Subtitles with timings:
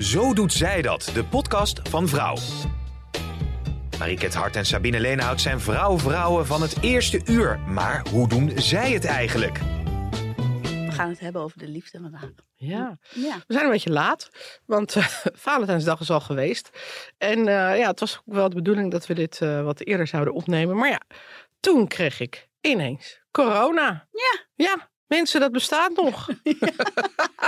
[0.00, 2.36] Zo doet zij dat, de podcast van Vrouw.
[3.98, 7.58] Mariket Hart en Sabine Leenhout zijn vrouw-vrouwen van het eerste uur.
[7.58, 9.58] Maar hoe doen zij het eigenlijk?
[10.62, 12.30] We gaan het hebben over de liefde vandaag.
[12.54, 12.98] Ja.
[13.10, 13.36] Ja.
[13.46, 14.30] We zijn een beetje laat,
[14.66, 15.04] want eh,
[15.46, 16.70] Valentijnsdag is al geweest.
[17.18, 20.06] En eh, ja, het was ook wel de bedoeling dat we dit eh, wat eerder
[20.06, 20.76] zouden opnemen.
[20.76, 21.00] Maar ja,
[21.60, 24.08] toen kreeg ik ineens corona.
[24.10, 24.48] Ja.
[24.54, 26.28] Ja, mensen, dat bestaat nog.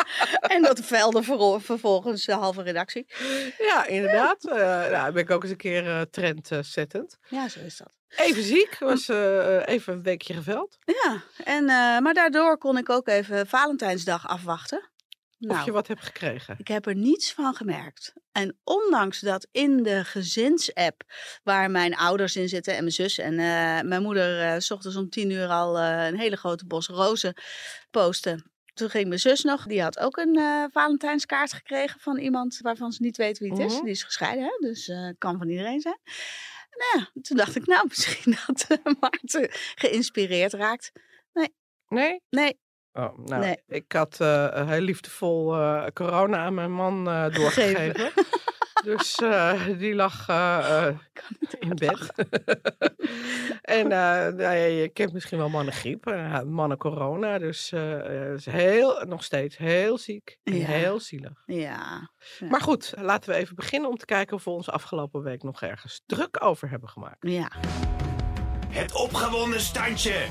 [0.40, 1.22] En dat velde
[1.60, 3.06] vervolgens de halve redactie.
[3.58, 4.44] ja, inderdaad.
[4.44, 4.56] Eh
[4.90, 7.18] nou, ben ik ook eens een keer eh trendzettend.
[7.28, 7.92] Ja, zo is dat.
[8.16, 10.78] Even ziek, was eh, even een weekje geveld.
[10.84, 11.64] Ja, en,
[12.02, 14.90] maar daardoor kon ik ook even Valentijnsdag afwachten.
[15.42, 16.54] Of Nou, je wat hebt gekregen.
[16.58, 18.12] ik heb er niets van gemerkt.
[18.32, 21.02] En ondanks dat in de gezinsapp,
[21.42, 25.10] waar mijn ouders in zitten en mijn zus en eh, mijn moeder s ochtends om
[25.10, 27.34] tien uur al eh, een hele grote bos rozen
[27.90, 28.50] posten.
[28.74, 33.02] Toen ging mijn zus nog, die had ook een Valentijnskaart gekregen van iemand waarvan ze
[33.02, 33.74] niet weet wie het is.
[33.74, 33.82] Mhm.
[33.82, 34.68] Die is gescheiden, hè?
[34.68, 35.98] dus het kan van iedereen zijn.
[36.70, 38.66] Nou ja, toen dacht ik, nou, misschien dat
[39.00, 40.92] Maarten geïnspireerd raakt.
[41.32, 41.54] Nee?
[42.30, 42.58] Nee,
[42.92, 43.56] Oh, nou, Nee.
[43.68, 48.10] ik had eh, heel liefdevol eh, corona aan mijn man eh, doorgegeven.
[48.84, 50.94] dus eh, die lag eh, eh,
[51.68, 52.12] in bed.
[53.62, 53.88] en eh,
[54.34, 57.38] nou ja, je kent misschien wel mannengriep, uh, mannen corona.
[57.38, 60.66] Dus eh, is heel, nog steeds heel ziek en Ja.
[60.66, 61.42] heel zielig.
[61.46, 62.10] ja.
[62.38, 62.46] Ja.
[62.48, 65.62] Maar goed, laten we even beginnen om te kijken of we ons afgelopen week nog
[65.62, 67.16] ergens druk over hebben gemaakt.
[67.28, 67.50] Ja.
[68.68, 70.26] Het opgewonden standje.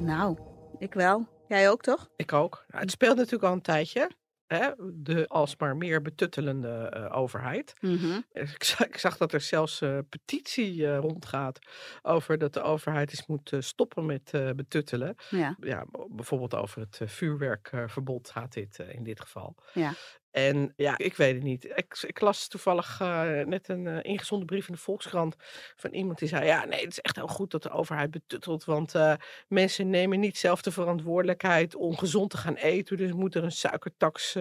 [0.00, 0.38] Nou,
[0.78, 1.28] ik wel.
[1.48, 2.10] Jij ook toch?
[2.16, 2.64] Ik ook.
[2.68, 4.10] Nou, het speelt natuurlijk al een tijdje.
[4.46, 4.70] Hè?
[4.92, 7.72] De alsmaar meer betuttelende eh, overheid.
[7.80, 8.20] Mhm.
[8.32, 11.58] Ik zag, ik zag dat er zelfs eh petitie eh, rondgaat
[12.02, 15.14] over dat de overheid eens moet eh, stoppen met eh, betuttelen.
[15.28, 15.56] Ja.
[15.60, 19.54] Ja, bijvoorbeeld over het eh, vuurwerkverbod gaat dit eh, in dit geval.
[19.72, 19.92] Ja.
[20.30, 21.64] En ja, ik weet het niet.
[21.64, 25.36] Ik, ik las toevallig eh, net een eh, ingezonden brief in de Volkskrant
[25.76, 28.64] van iemand die zei: Ja, nee, het is echt heel goed dat de overheid betuttelt.
[28.64, 29.14] Want eh,
[29.48, 32.96] mensen nemen niet zelf de verantwoordelijkheid om gezond te gaan eten.
[32.96, 34.34] Dus moet er een suikertax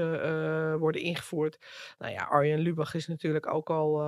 [0.80, 1.58] worden ingevoerd.
[1.98, 4.04] Nou ja, Arjen Lubach is natuurlijk ook al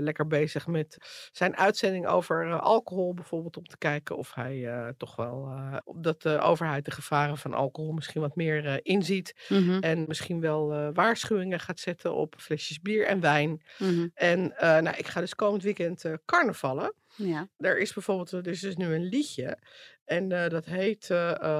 [0.00, 0.98] lekker bezig met
[1.32, 3.56] zijn uitzending over alcohol, bijvoorbeeld.
[3.56, 5.54] Om te kijken of hij toch wel
[5.94, 9.34] dat de overheid de gevaren van alcohol misschien wat meer inziet.
[9.48, 9.78] Mhm.
[9.80, 13.62] En misschien wel waarschuwingen gaat zetten op flesjes bier en wijn.
[13.78, 14.08] Mhm.
[14.14, 16.94] En eh, nou, ik ga dus komend weekend eh, carnavallen.
[17.16, 17.48] Ja.
[17.58, 19.58] Er is bijvoorbeeld er is dus nu een liedje.
[20.04, 21.08] En eh, dat heet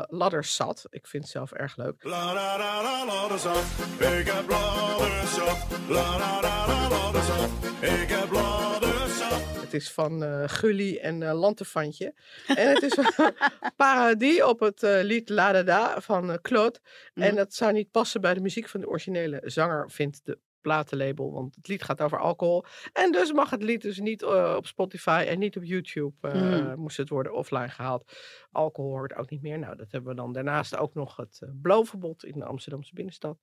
[0.09, 0.87] Ladderzat.
[0.91, 2.03] Ik vind het zelf erg leuk.
[2.03, 3.65] La la la la ladderzat,
[3.99, 5.67] ik heb ladderzat.
[5.89, 8.86] La la la la ladderzat, ik heb ladderzat.
[9.35, 12.15] Het is van eh Gully en eh Lantefantje.
[12.47, 13.11] En het is een
[13.77, 16.79] parodie op het eh, lied La Da Da van Claude.
[17.15, 17.35] En Mhm.
[17.37, 21.33] dat zou niet passen bij de muziek van de originele zanger, vindt de platenlabel.
[21.33, 22.65] Want het lied gaat over alcohol.
[22.93, 26.29] En dus mag het lied dus niet op Spotify en niet op YouTube.
[26.29, 26.79] Mhm.
[26.79, 28.13] Moest het worden offline gehaald.
[28.51, 29.59] Alcohol hoort ook niet meer.
[29.59, 33.39] Nou, dat hebben we dan daarnaast ook nog het uh, blowverbod in de Amsterdamse binnenstad.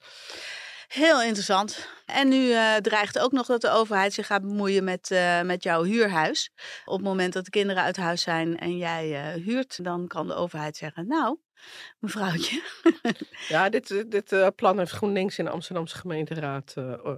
[0.94, 1.90] Heel interessant.
[2.06, 5.64] En nu eh, dreigt ook nog dat de overheid zich gaat bemoeien met, eh, met
[5.64, 6.52] jouw huurhuis.
[6.86, 10.28] Op het moment dat de kinderen uit huis zijn en jij eh, huurt, dan kan
[10.28, 11.38] de overheid zeggen: Nou,
[12.00, 12.62] mevrouwtje.
[13.48, 16.74] Ja, dit, dit plan heeft GroenLinks in de Amsterdamse gemeenteraad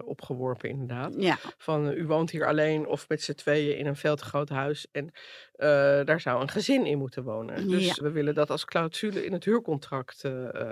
[0.06, 1.14] opgeworpen, inderdaad.
[1.18, 4.50] ja, Van u woont hier alleen of met z'n tweeën in een veel te groot
[4.50, 4.88] huis.
[4.92, 5.12] En
[6.06, 7.68] daar zou een gezin in moeten wonen.
[7.68, 7.94] Dus Ja.
[7.94, 10.24] we willen dat als clausule in het huurcontract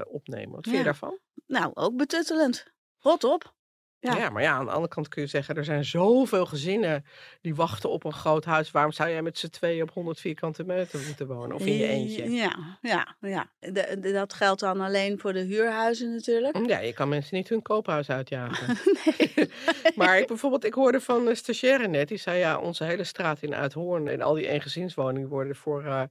[0.07, 0.51] opnemen.
[0.55, 0.77] Wat vind Ja.
[0.77, 1.17] je daarvan?
[1.47, 2.72] nou ook betuttelend.
[3.03, 3.53] Rot op.
[3.99, 4.15] Ja.
[4.17, 4.29] Ja.
[4.29, 7.05] maar ja, aan de andere kant kun je zeggen, er zijn zoveel gezinnen
[7.41, 8.71] die wachten op een groot huis.
[8.71, 11.55] Waarom zou jij met z'n tweeën op 100 vierkante meter moeten wonen?
[11.55, 12.31] Of in je eentje?
[12.31, 13.51] Ja, ja, ja.
[13.59, 16.67] De- de- dat geldt dan alleen voor de huurhuizen natuurlijk.
[16.67, 18.77] Ja, je kan mensen niet hun koophuis uitjagen.
[19.05, 19.49] Nee.
[19.95, 23.41] Maar ik, bijvoorbeeld, ik hoorde van een stagiaire net, die zei ja, onze hele straat
[23.41, 26.03] in Uithoorn en al die eengezinswoningen worden voor eh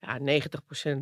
[0.00, 0.20] ja, 90%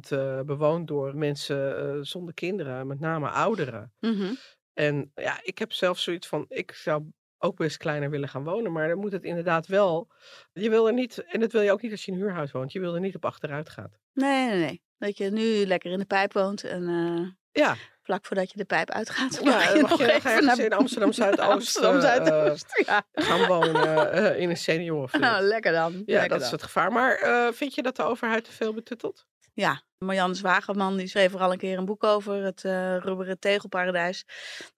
[0.09, 3.93] eh, bewoond door mensen eh, zonder kinderen, met name ouderen.
[4.01, 4.33] Mhm.
[4.77, 7.05] En ja, ik heb zelf zoiets van, ik zou
[7.39, 10.09] ook best kleiner willen gaan wonen, maar dan moet het inderdaad wel,
[10.53, 12.53] je wil er niet, en dat wil je ook niet als je in een huurhuis
[12.53, 13.91] woont, je wil er niet op achteruit gaan.
[14.13, 14.83] Nee, nee, nee.
[14.99, 18.65] Dat je nu lekker in de pijp woont en eh, Ja, vlak voordat je de
[18.65, 22.01] pijp uitgaat, Ja, mag je mag nog je even naar in Amsterdam Zuidoost, Amsterdam eh,
[22.01, 22.83] Zuidoost.
[22.87, 23.03] ja.
[23.13, 25.21] gaan wonen eh, in een seniorenflat.
[25.31, 25.93] Nou, lekker dan.
[25.93, 26.93] ja, lekker dat is het gevaar.
[26.93, 29.27] Maar eh, vind je dat de overheid te veel betuttelt?
[29.57, 33.39] Ja, Marianne Zwageman die schreef er al een keer een boek over, het eh rubberen
[33.39, 34.25] tegelparadijs.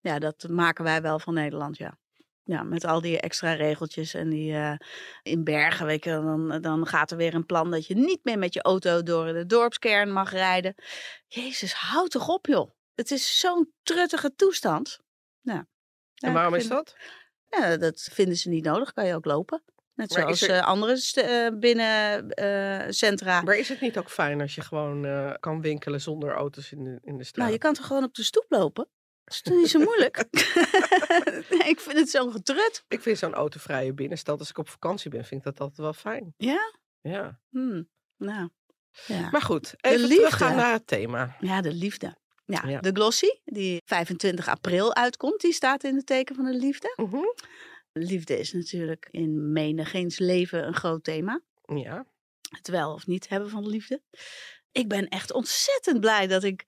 [0.00, 1.98] Ja, dat maken wij wel van Nederland, ja.
[2.42, 4.74] Ja, met al die extra regeltjes en die eh,
[5.22, 8.38] in Bergen, weet je, dan, dan gaat er weer een plan dat je niet meer
[8.38, 10.74] met je auto door de dorpskern mag rijden.
[11.26, 12.70] Jezus, houd toch op, joh.
[12.94, 15.00] Het is zo'n truttige toestand.
[15.42, 15.64] Nou,
[16.14, 16.96] ja, en waarom is dat?
[17.48, 19.62] Ja, dat vinden ze niet nodig, kan je ook lopen.
[19.98, 23.42] Net Maar zoals er- eh, andere eh, binnen eh.
[23.42, 25.06] Maar is het niet ook fijn als je gewoon
[25.40, 27.38] kan winkelen zonder auto's in de, in de straat?
[27.40, 28.88] Nou, je kan toch gewoon op de stoep lopen?
[29.24, 30.24] Dat is toch niet zo moeilijk?
[31.50, 32.84] nee, ik vind het zo'n getrut.
[32.88, 35.92] Ik vind zo'n autovrije binnenstad, als ik op vakantie ben, vind ik dat altijd wel
[35.92, 36.34] fijn.
[36.36, 36.72] Ja?
[37.00, 37.40] Ja.
[37.50, 37.88] Hmm.
[38.16, 38.48] Nou,
[39.06, 39.28] ja.
[39.30, 41.36] Maar goed, even teruggaan naar het thema.
[41.40, 42.16] ja, de liefde.
[42.44, 42.80] Ja, Ja.
[42.80, 46.92] de Glossy, die 25 april uitkomt, die staat in het teken van de liefde.
[46.96, 47.16] Mhm.
[47.98, 51.40] Liefde is natuurlijk in menigeens leven een groot thema.
[51.74, 52.06] Ja.
[52.48, 54.02] Het wel of niet hebben van liefde.
[54.72, 56.66] Ik ben echt ontzettend blij dat ik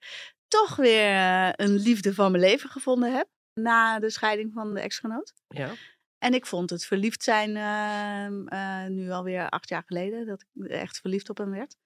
[0.49, 3.29] toch weer eh, een liefde van mijn leven gevonden heb.
[3.55, 5.35] Na de scheiding van de ex-genoot.
[5.49, 5.73] ja.
[6.19, 10.27] En ik vond het verliefd zijn ehm, eh, nu alweer acht jaar geleden.
[10.27, 11.77] Dat ik echt verliefd op hem werd.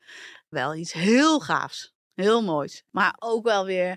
[0.49, 1.95] Wel iets heel gaafs.
[2.15, 2.85] Heel moois.
[2.91, 3.97] Maar ook wel weer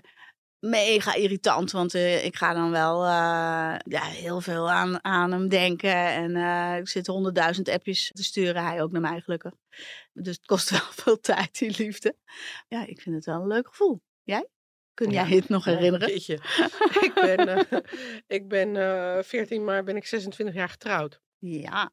[0.60, 1.70] mega irritant.
[1.70, 5.94] Want eh, ik ga dan wel eh, ja, heel veel aan, aan hem denken.
[5.94, 8.64] En eh, ik zit honderdduizend appjes te sturen.
[8.64, 9.52] Hij ook naar mij gelukkig.
[10.12, 12.16] Dus het kost wel veel tijd, die liefde.
[12.68, 14.00] Ja, ik vind het wel een leuk gevoel.
[14.22, 14.48] Jij?
[14.94, 16.14] Kun jij het nog herinneren?
[16.14, 17.66] ik ben,
[18.36, 21.20] ik ben eh 14 maar ben ik 26 jaar getrouwd.
[21.38, 21.92] Ja,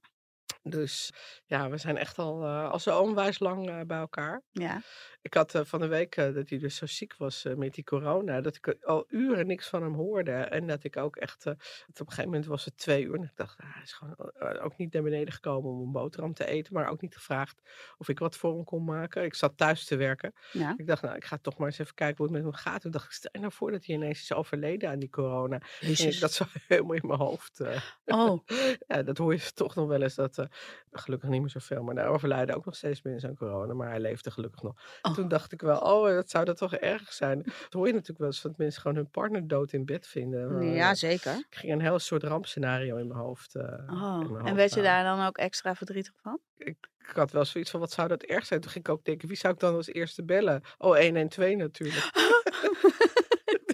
[0.61, 1.11] Dus
[1.45, 4.41] ja, we zijn echt al, eh, al zo onwijs lang bij elkaar.
[4.51, 4.81] ja.
[5.25, 7.73] Ik had eh, van de week eh, dat hij dus zo ziek was eh, met
[7.73, 10.31] die corona, dat ik al uren niks van hem hoorde.
[10.31, 11.55] En dat ik ook echt, op
[11.87, 14.77] een gegeven moment was het twee uur en ik dacht, ah, hij is gewoon ook
[14.77, 17.61] niet naar beneden gekomen om een boterham te eten, maar ook niet gevraagd
[17.97, 19.23] of ik wat voor hem kon maken.
[19.23, 20.33] Ik zat thuis te werken.
[20.51, 20.73] ja.
[20.77, 22.81] Ik dacht, nou, ik ga toch maar eens even kijken hoe het met hem gaat.
[22.81, 25.61] Toen dacht ik, stel je nou voor dat hij ineens is overleden aan die corona.
[25.81, 27.61] En ik dat zo helemaal in mijn hoofd.
[28.05, 28.39] Oh,
[28.87, 30.15] ja, dat hoor je toch nog wel eens.
[30.15, 30.47] Dat,
[30.91, 33.73] gelukkig niet meer zoveel, maar daar overlijden ook nog steeds mensen aan corona.
[33.73, 34.73] Maar hij leefde gelukkig nog.
[35.01, 35.14] Oh.
[35.15, 37.41] Toen dacht ik wel, oh, dat zou dat toch erg zijn.
[37.43, 40.53] Dat hoor je natuurlijk wel eens, dat mensen gewoon hun partner dood in bed vinden.
[40.53, 41.33] Maar, ja, eh, zeker.
[41.49, 43.55] Ik ging een heel soort rampscenario in mijn hoofd.
[43.55, 46.39] eh, in mijn Oh, en hoofd werd je daar dan ook extra verdrietig van?
[46.57, 46.75] Ik
[47.13, 48.59] had wel zoiets van, wat zou dat erg zijn?
[48.61, 50.61] Toen ging ik ook denken, wie zou ik dan als eerste bellen?
[50.77, 52.11] Oh, 112 natuurlijk.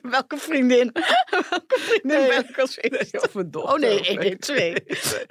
[0.02, 0.92] Welke vriendin?
[1.50, 3.22] Welke vriendin Nee, ben ik als Nee, eerste?
[3.22, 3.74] of mijn dochter.
[3.74, 4.58] Oh nee, of 112.
[4.60, 4.84] nee.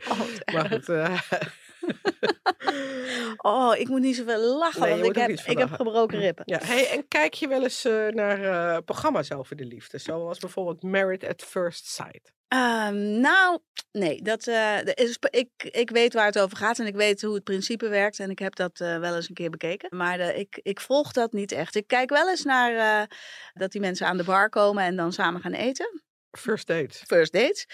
[0.09, 0.87] Oh, Maar goed,
[3.37, 6.45] Oh, ik moet niet zoveel lachen, Nee, want ik heb, ik heb gebroken ribben.
[6.47, 9.99] Ja, hey, en kijk je wel eens eh, naar eh, programma's over de liefde?
[9.99, 12.33] Zoals bijvoorbeeld Married at First Sight.
[12.49, 13.59] Ehm, nou,
[13.93, 17.35] nee, dat, eh, is, ik, ik weet waar het over gaat en ik weet hoe
[17.35, 19.97] het principe werkt en ik heb dat wel eens een keer bekeken.
[19.97, 21.75] Maar de, ik, ik volg dat niet echt.
[21.75, 23.09] Ik kijk wel eens naar
[23.53, 26.03] dat die mensen aan de bar komen en dan samen gaan eten.
[26.31, 27.07] First Date.
[27.07, 27.67] First dates.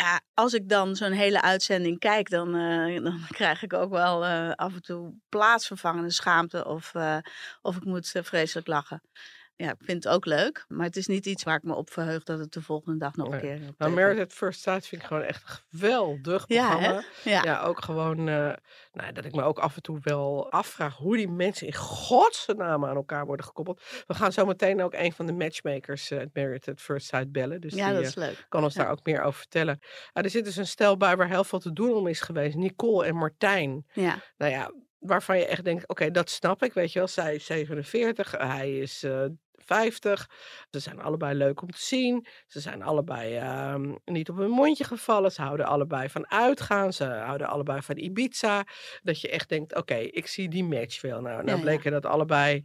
[0.00, 4.24] Ja, als ik dan zo'n hele uitzending kijk, dan, eh, dan krijg ik ook wel
[4.24, 7.18] eh, af en toe plaatsvervangende schaamte of, eh,
[7.62, 9.02] of ik moet vreselijk lachen.
[9.60, 11.90] Ja, ik vind het ook leuk, maar het is niet iets waar ik me op
[11.90, 14.86] verheug dat het de volgende dag nog een keer Nou, tv Married at First Sight
[14.86, 17.02] vind ik gewoon echt een geweldig programma.
[17.24, 17.42] Ja.
[17.42, 18.52] Ja, ook gewoon eh,
[18.92, 22.84] nou, dat ik me ook af en toe wel afvraag hoe die mensen in godsnaam
[22.84, 23.82] aan elkaar worden gekoppeld.
[24.06, 27.32] We gaan zo meteen ook een van de matchmakers eh, at Married at First Sight
[27.32, 27.60] bellen.
[27.60, 28.46] Dus ja, die dat eh, is leuk.
[28.48, 29.78] kan ons daar ook meer over vertellen.
[30.12, 32.56] Ah, er zit dus een stel bij waar heel veel te doen om is geweest.
[32.56, 33.86] Nicole en Martijn.
[33.92, 36.72] Ja, Nou ja, waarvan je echt denkt, oké, dat snap ik.
[36.72, 39.24] Weet je wel, zij is 47, hij is eh
[39.68, 40.30] 50.
[40.70, 42.26] Ze zijn allebei leuk om te zien.
[42.46, 45.32] Ze zijn allebei ehm, niet op hun mondje gevallen.
[45.32, 46.92] Ze houden allebei van uitgaan.
[46.92, 48.64] Ze houden allebei van Ibiza.
[49.02, 51.20] Dat je echt denkt, oké, ik zie die match wel.
[51.20, 52.64] Nou, nou Ja, bleken dat allebei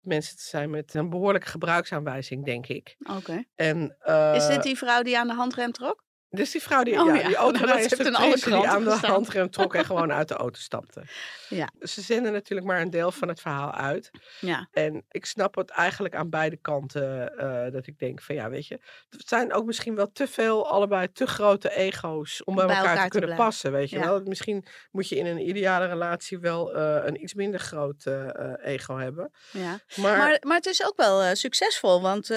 [0.00, 2.96] mensen te zijn met een behoorlijke gebruiksaanwijzing, denk ik.
[3.16, 3.44] oké.
[3.54, 6.04] En, Is eh, dit die vrouw die aan de handrem trok?
[6.30, 8.90] Dus die vrouw die, Oh ja, die nou, dat heeft in alle die aan de
[8.90, 11.02] handrem trok en gewoon uit de auto stapte.
[11.48, 11.68] Ja.
[11.80, 14.10] Ze zenden natuurlijk maar een deel van het verhaal uit.
[14.40, 17.36] Ja, En ik snap het eigenlijk aan beide kanten.
[17.38, 18.78] eh, dat ik denk van ja, weet je.
[19.10, 22.90] Het zijn ook misschien wel te veel, allebei te grote ego's om bij, Bij elkaar,
[22.92, 23.72] elkaar te kunnen passen.
[23.72, 24.04] Weet je Ja.
[24.04, 24.22] wel.
[24.24, 28.26] Misschien moet je in een ideale relatie wel eh, een iets minder groot eh,
[28.62, 29.32] ego hebben.
[29.50, 29.78] ja.
[29.96, 32.30] Maar, Maar, maar het is ook wel succesvol, want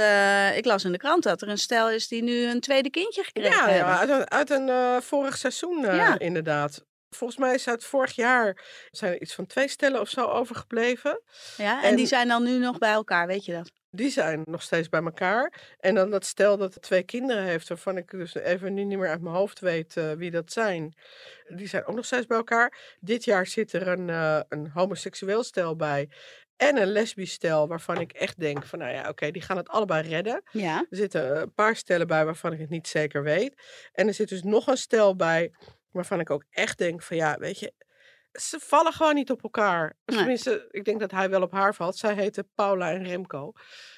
[0.55, 3.23] ik las in de krant dat er een stel is die nu een tweede kindje
[3.23, 4.17] gekregen ja, hebben.
[4.17, 6.19] ja, uit een, uit een eh, vorig seizoen eh, Ja.
[6.19, 6.85] inderdaad.
[7.09, 11.21] Volgens mij is uit vorig jaar zijn er iets van twee stellen of zo overgebleven.
[11.57, 13.71] Ja, en, die zijn dan nu nog bij elkaar, weet je dat?
[13.95, 15.75] Die zijn nog steeds bij elkaar.
[15.79, 19.09] En dan dat stel dat twee kinderen heeft, waarvan ik dus even nu niet meer
[19.09, 20.93] uit mijn hoofd weet eh, wie dat zijn.
[21.47, 22.95] Die zijn ook nog steeds bij elkaar.
[22.99, 26.09] Dit jaar zit er een, eh, een homoseksueel stel bij.
[26.57, 29.69] En een lesbisch stel waarvan ik echt denk van, nou ja, oké, die gaan het
[29.69, 30.43] allebei redden.
[30.51, 30.77] Ja.
[30.89, 33.61] Er zitten een paar stellen bij waarvan ik het niet zeker weet.
[33.91, 35.51] En er zit dus nog een stel bij
[35.91, 37.73] waarvan ik ook echt denk van, ja, weet je,
[38.33, 39.97] ze vallen gewoon niet op elkaar.
[40.05, 40.17] Nee.
[40.17, 41.97] Tenminste, ik denk dat hij wel op haar valt.
[41.97, 43.53] Zij heten Paula en Remco.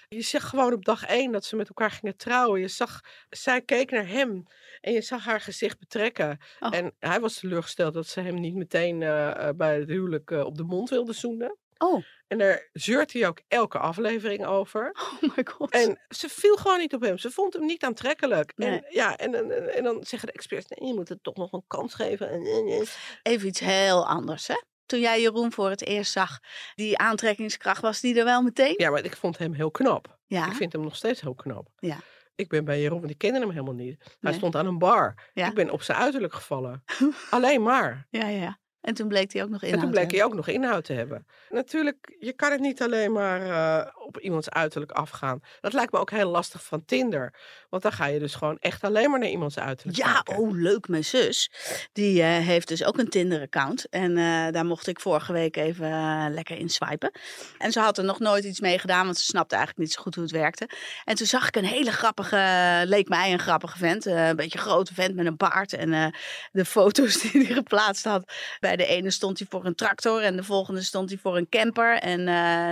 [0.07, 2.59] Je zag gewoon op dag één dat ze met elkaar gingen trouwen.
[2.59, 4.45] Je zag, zij keek naar hem
[4.81, 6.37] en je zag haar gezicht betrekken.
[6.59, 6.75] Oh.
[6.75, 10.45] En hij was teleurgesteld dat ze hem niet meteen eh, eh, bij het huwelijk eh,
[10.45, 11.57] op de mond wilde zoenen.
[11.77, 14.91] Oh, En daar zeurt hij ook elke aflevering over.
[15.21, 15.71] oh my god.
[15.71, 17.17] En ze viel gewoon niet op hem.
[17.17, 18.53] Ze vond hem niet aantrekkelijk.
[18.55, 21.51] En, ja, en, en, en dan zeggen de experts, nee, je moet het toch nog
[21.51, 22.29] een kans geven.
[22.29, 22.85] En, en, en.
[23.23, 24.61] Even iets heel anders, hè?
[24.85, 26.39] Toen jij Jeroen voor het eerst zag,
[26.75, 28.73] die aantrekkingskracht, was die er wel meteen?
[28.77, 30.17] Ja, maar ik vond hem heel knap.
[30.25, 30.45] Ja.
[30.47, 31.69] Ik vind hem nog steeds heel knap.
[31.77, 31.97] Ja.
[32.35, 33.99] Ik ben bij Jeroen, want ik kende hem helemaal niet.
[34.03, 34.33] Hij Nee.
[34.33, 35.29] stond aan een bar.
[35.33, 35.47] Ja.
[35.47, 36.83] Ik ben op zijn uiterlijk gevallen.
[37.29, 38.07] Alleen maar.
[38.09, 38.59] Ja, ja.
[38.85, 39.73] En toen bleek hij ook nog in.
[39.73, 41.25] En toen bleek hij ook nog inhoud te hebben.
[41.49, 45.41] Natuurlijk, je kan het niet alleen maar eh, op iemands uiterlijk afgaan.
[45.61, 47.33] Dat lijkt me ook heel lastig van Tinder.
[47.69, 50.43] Want dan ga je dus gewoon echt alleen maar naar iemands uiterlijk Ja, kijken.
[50.43, 50.87] oh leuk.
[50.87, 51.51] Mijn zus,
[51.93, 53.89] die eh, heeft dus ook een Tinder-account.
[53.89, 57.11] En eh, daar mocht ik vorige week even eh, lekker in swipen.
[57.57, 60.01] En ze had er nog nooit iets mee gedaan, want ze snapte eigenlijk niet zo
[60.01, 60.69] goed hoe het werkte.
[61.05, 64.05] En toen zag ik een hele grappige, leek mij een grappige vent.
[64.05, 65.73] een beetje een grote vent met een baard.
[65.73, 66.13] En
[66.51, 68.31] de foto's die hij geplaatst had.
[68.59, 71.49] Bij de ene stond hij voor een tractor en de volgende stond hij voor een
[71.49, 71.97] camper.
[71.97, 72.25] En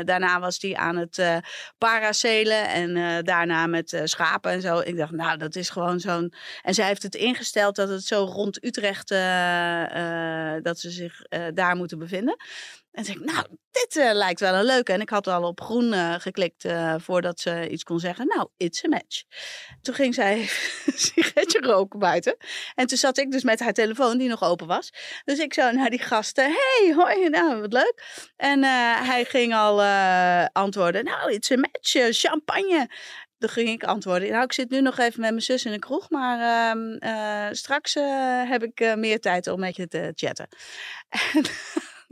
[0.05, 1.37] daarna was hij aan het eh
[1.77, 4.79] paracelen en eh, daarna met eh, schapen en zo.
[4.79, 6.33] Ik dacht, nou, dat is gewoon zo'n...
[6.61, 9.09] En zij heeft het ingesteld dat het zo rond Utrecht,
[10.63, 11.21] dat ze zich
[11.53, 12.35] daar moeten bevinden.
[12.93, 14.93] En dacht ik, nou, dit eh, lijkt wel een leuke.
[14.93, 18.27] En ik had al op groen eh, geklikt eh, voordat ze iets kon zeggen.
[18.27, 19.23] Nou, it's a match.
[19.81, 20.39] Toen ging zij
[20.85, 22.37] een sigaretje roken buiten.
[22.75, 24.93] En toen zat ik dus met haar telefoon, die nog open was.
[25.25, 26.43] Dus ik zo naar die gasten.
[26.43, 28.27] Hey, hoi, nou, wat leuk.
[28.35, 28.63] En
[29.03, 29.81] hij ging al
[30.51, 31.03] antwoorden.
[31.03, 32.89] Nou, it's a match, champagne.
[33.37, 34.31] Toen ging ik antwoorden.
[34.31, 36.09] Nou, ik zit nu nog even met mijn zus in de kroeg.
[36.09, 37.93] Maar ehm, eh, straks
[38.47, 40.47] heb ik meer tijd om met je te chatten.
[41.33, 41.43] En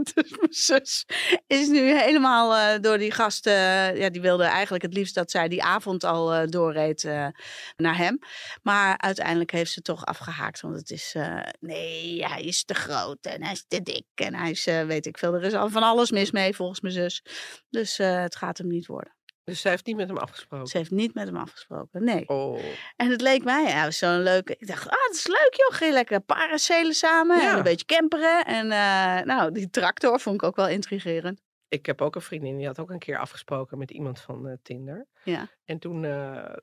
[0.13, 1.05] dus mijn zus
[1.47, 3.53] is nu helemaal eh, door die gasten.
[3.97, 7.27] ja, die wilde eigenlijk het liefst dat zij die avond al eh, doorreed eh,
[7.75, 8.19] naar hem.
[8.61, 10.61] Maar uiteindelijk heeft ze toch afgehaakt.
[10.61, 11.11] Want het is.
[11.15, 14.05] eh, nee, hij is te groot en hij is te dik.
[14.15, 15.33] En hij is, eh, weet ik veel.
[15.33, 17.23] Er is al van alles mis mee volgens mijn zus.
[17.69, 19.15] Dus eh, het gaat hem niet worden.
[19.43, 20.67] Dus zij heeft niet met hem afgesproken.
[20.67, 22.03] Ze heeft niet met hem afgesproken.
[22.03, 22.27] Nee.
[22.27, 22.59] Oh.
[22.95, 24.55] En het leek mij, ja, zo'n leuke.
[24.57, 25.79] Ik dacht, ah, dat is leuk joh.
[25.79, 27.51] Je lekker paracelen samen Ja.
[27.51, 28.45] en een beetje camperen.
[28.45, 31.41] En eh, nou, die tractor vond ik ook wel intrigerend.
[31.67, 34.57] Ik heb ook een vriendin, die had ook een keer afgesproken met iemand van eh,
[34.61, 35.07] Tinder.
[35.23, 35.47] Ja.
[35.65, 36.53] En toen eh,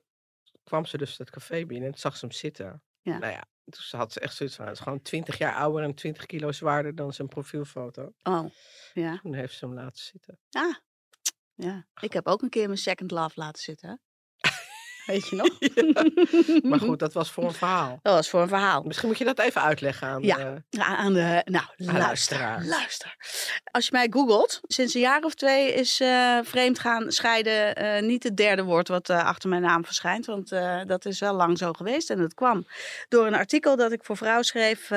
[0.63, 2.83] kwam ze dus het café binnen en zag ze hem zitten.
[3.01, 3.17] Ja.
[3.17, 5.93] Nou ja, toen had ze echt zoiets van, hij is gewoon 20 jaar ouder en
[5.93, 8.13] 20 kilo zwaarder dan zijn profielfoto.
[8.23, 8.45] Oh,
[8.93, 9.19] ja.
[9.21, 10.39] Toen heeft ze hem laten zitten.
[10.51, 10.75] Ah,
[11.59, 11.87] ja.
[12.01, 14.01] Ik heb ook een keer mijn second love laten zitten.
[15.09, 15.49] Weet je nog?
[16.69, 17.99] Maar goed, dat was voor een verhaal.
[18.01, 18.83] Dat was voor een verhaal.
[18.83, 20.63] Misschien moet je dat even uitleggen aan Ja.
[20.69, 22.67] Ja, aan de, nou, luister, luisteraars.
[22.67, 23.15] luister.
[23.71, 28.01] Als je mij googelt, sinds een jaar of twee is eh vreemd gaan, scheiden eh,
[28.01, 30.25] niet het derde woord wat eh, achter mijn naam verschijnt.
[30.25, 30.49] Want
[30.87, 32.09] dat is wel lang zo geweest.
[32.09, 32.67] En dat kwam
[33.07, 34.89] door een artikel dat ik voor Vrouw schreef,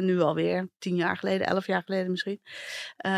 [0.00, 2.40] nu alweer tien jaar geleden, elf jaar geleden misschien.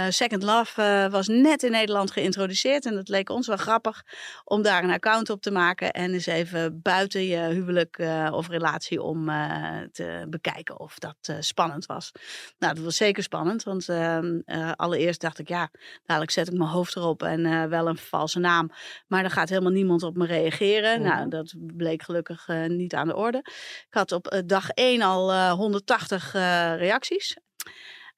[0.08, 2.86] Second Love was net in Nederland geïntroduceerd.
[2.86, 4.02] En het leek ons wel grappig
[4.44, 5.92] om daar een account op te maken.
[5.92, 6.35] En eens even
[6.82, 12.12] buiten je huwelijk eh, of relatie om eh, te bekijken of dat eh, spannend was.
[12.58, 13.62] Nou, dat was zeker spannend.
[13.62, 15.70] Want ehm, eh, allereerst dacht ik, ja,
[16.04, 18.70] dadelijk zet ik mijn hoofd erop en wel een valse naam.
[19.06, 21.00] Maar er gaat helemaal niemand op me reageren.
[21.00, 21.08] Mhm.
[21.08, 23.38] Nou, dat bleek gelukkig niet aan de orde.
[23.86, 27.36] Ik had op dag 1 al eh, 180 eh, reacties.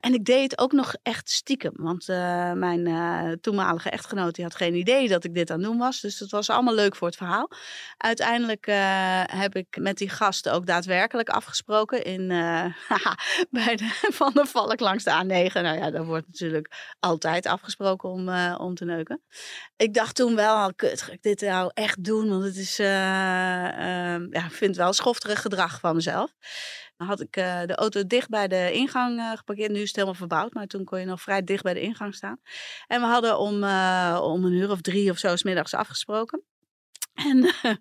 [0.00, 1.72] En ik deed het ook nog echt stiekem.
[1.74, 5.66] Want eh, mijn eh, toenmalige echtgenoot die had geen idee dat ik dit aan het
[5.66, 6.00] doen was.
[6.00, 7.50] Dus het was allemaal leuk voor het verhaal.
[7.96, 12.04] Uiteindelijk eh, heb ik met die gasten ook daadwerkelijk afgesproken.
[12.04, 12.28] In,
[13.50, 15.52] bij de Van der Valk langs de A9.
[15.52, 19.22] Nou ja, daar wordt natuurlijk altijd afgesproken om, om te neuken.
[19.76, 22.28] Ik dacht toen wel al, kut, ga ik dit nou echt doen?
[22.28, 26.30] Want het is, ja, ik vind wel schofterig gedrag van mezelf.
[26.98, 29.70] Dan had ik eh, de auto dicht bij de ingang eh, geparkeerd.
[29.70, 32.14] Nu is het helemaal verbouwd, maar toen kon je nog vrij dicht bij de ingang
[32.14, 32.40] staan.
[32.86, 36.42] En we hadden om, eh, om een uur of drie of zo 's middags afgesproken.
[37.14, 37.54] En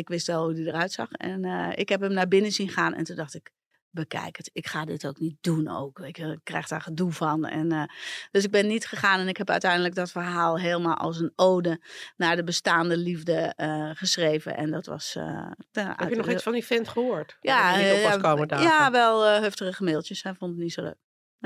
[0.00, 1.10] ik wist wel hoe die eruit zag.
[1.10, 1.44] En
[1.74, 3.50] ik heb hem naar binnen zien gaan en toen dacht ik,
[3.94, 4.50] bekijk het.
[4.52, 5.98] Ik ga dit ook niet doen ook.
[5.98, 7.44] Ik krijg daar gedoe van.
[7.46, 7.82] En, eh,
[8.30, 11.80] dus ik ben niet gegaan en ik heb uiteindelijk dat verhaal helemaal als een ode
[12.16, 14.56] naar de bestaande liefde eh, geschreven.
[14.56, 15.14] En dat was...
[15.16, 17.36] eh, Heb je nog iets van die vent gehoord?
[17.40, 17.72] Ja,
[18.48, 18.66] dagen?
[18.66, 20.22] ja, wel heftige mailtjes.
[20.22, 20.96] Hij vond het niet zo leuk.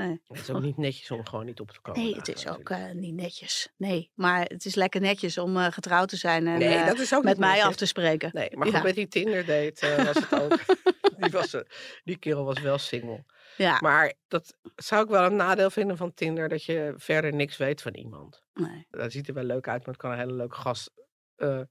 [0.05, 0.21] Nee.
[0.27, 2.01] Het is ook niet netjes om gewoon niet op te komen.
[2.01, 3.69] Nee, het is ook eh, niet netjes.
[3.77, 6.99] Nee, maar het is lekker netjes om eh, getrouwd te zijn en Nee, eh, dat
[6.99, 7.67] is ook met mij netjes.
[7.67, 8.29] af te spreken.
[8.33, 8.73] Nee, maar Ja.
[8.73, 10.59] goed, met die Tinder date was het ook.
[11.19, 11.55] die, was,
[12.03, 13.23] die kerel was wel single.
[13.57, 17.57] Ja, Maar dat zou ik wel een nadeel vinden van Tinder, dat je verder niks
[17.57, 18.41] weet van iemand.
[18.53, 18.87] nee.
[18.89, 20.91] Dat ziet er wel leuk uit, maar het kan een hele leuke gast,
[21.39, 21.61] eh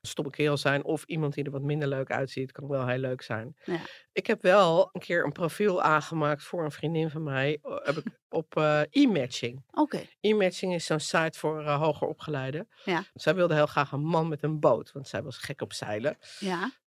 [0.00, 0.84] stomme kerel zijn.
[0.84, 3.56] Of iemand die er wat minder leuk uitziet, kan wel heel leuk zijn.
[3.64, 3.80] Ja.
[4.12, 7.58] Ik heb wel een keer een profiel aangemaakt voor een vriendin van mij.
[7.62, 9.64] Heb ik op eh, e-matching.
[9.70, 12.68] Oké, E-matching is zo'n site voor eh, hoger opgeleiden.
[12.84, 13.04] Ja.
[13.14, 16.16] Zij wilde heel graag een man met een boot, want zij was gek op zeilen.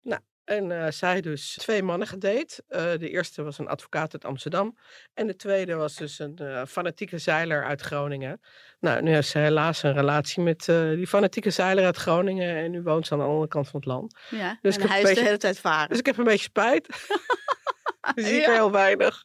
[0.02, 0.22] ja.
[0.50, 2.64] En eh, zij dus twee mannen gedate.
[2.68, 4.78] Eh, de eerste was een advocaat uit Amsterdam.
[5.14, 8.42] En de tweede was dus een eh, fanatieke zeiler uit Groningen.
[8.80, 10.66] Nou, nu heeft ze helaas een relatie met
[10.96, 12.56] die fanatieke zeiler uit Groningen.
[12.56, 14.16] En nu woont ze aan de andere kant van het land.
[14.30, 14.58] ja.
[14.62, 15.90] Dus ik en heb hij een is de hele tijd varen.
[15.90, 16.88] Dus ik heb een beetje spijt.
[18.16, 18.48] Dus zie ik Ja.
[18.48, 19.24] er heel weinig.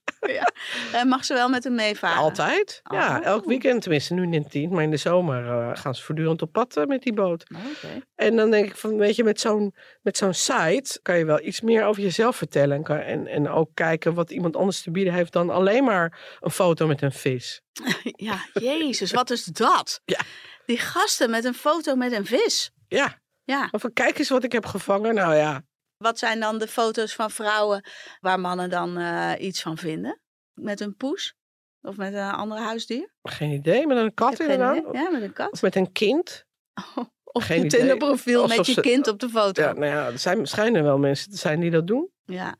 [0.92, 2.16] En mag ze wel met hem meevaren?
[2.22, 2.80] Altijd.
[2.90, 3.48] Ja, elk Oh.
[3.48, 3.82] weekend.
[3.82, 4.70] Tenminste, nu net niet.
[4.70, 7.44] Maar in de zomer eh, gaan ze voortdurend op pad eh, met die boot.
[7.54, 8.00] Oh, Oké.
[8.14, 11.40] En dan denk ik van, weet je, met zo'n, met zo'n site kan je wel
[11.40, 12.76] iets meer over jezelf vertellen.
[12.76, 16.36] En, kan, en, en ook kijken wat iemand anders te bieden heeft dan alleen maar
[16.40, 17.60] een foto met een vis.
[18.02, 20.00] Ja, jezus, wat is dat?
[20.04, 20.20] Ja.
[20.66, 22.70] Die gasten met een foto met een vis.
[22.88, 25.14] Ja, Ja, van kijk eens wat ik heb gevangen.
[25.14, 25.62] Nou ja,
[25.96, 27.84] wat zijn dan de foto's van vrouwen
[28.20, 30.20] waar mannen dan eh, iets van vinden?
[30.52, 31.34] Met een poes?
[31.82, 33.12] Of met een ander huisdier?
[33.22, 33.86] geen idee.
[33.86, 34.82] Met een kat inderdaad.
[34.92, 35.52] Ja, met een kat.
[35.52, 36.44] Of met een kind.
[37.24, 37.68] Of geen een.
[37.68, 39.62] Tinderprofiel met je ze- kind op de foto.
[39.62, 42.10] Ja, nou ja, er zijn, schijnen wel mensen te zijn die dat doen.
[42.24, 42.56] Ja.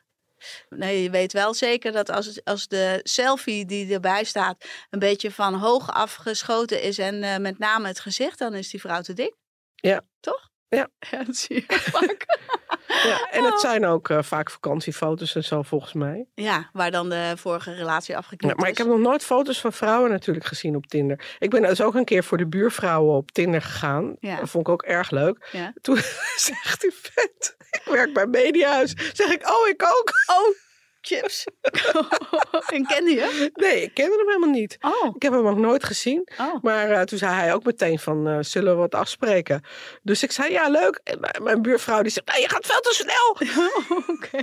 [0.68, 5.30] Nee, je weet wel zeker dat als, als de selfie die erbij staat een beetje
[5.30, 9.12] van hoog afgeschoten is en eh, met name het gezicht, dan is die vrouw te
[9.12, 9.34] dik.
[9.74, 10.00] Ja.
[10.20, 10.50] Toch?
[10.68, 10.88] Ja.
[11.10, 12.26] Ja, dat zie je vaak.
[13.02, 13.50] Ja, en Oh.
[13.50, 16.26] het zijn ook eh, vaak vakantiefoto's en zo volgens mij.
[16.34, 18.70] ja, waar dan de vorige relatie Ja, afgeknipt maar is.
[18.72, 21.36] ik heb nog nooit foto's van vrouwen natuurlijk gezien op Tinder.
[21.38, 24.16] Ik ben dus ook een keer voor de buurvrouwen op Tinder gegaan.
[24.20, 24.36] Ja.
[24.36, 25.48] Dat vond ik ook erg leuk.
[25.52, 25.72] Ja.
[25.82, 25.96] Toen
[26.36, 28.94] zegt die vent, ik werk bij Mediahuis.
[29.12, 30.10] Zeg ik, oh ik ook.
[30.36, 30.54] Oh,
[31.06, 31.44] chips.
[32.74, 33.50] en kende je?
[33.54, 34.76] Nee, ik kende hem helemaal niet.
[34.80, 36.28] Oh, Ik heb hem ook nooit gezien.
[36.40, 36.62] oh.
[36.62, 39.62] Maar eh, toen zei hij ook meteen van, eh, zullen we wat afspreken?
[40.02, 41.00] Dus ik zei, ja leuk.
[41.04, 43.36] En mijn- buurvrouw die zegt, je gaat veel te snel.
[44.16, 44.42] Oké.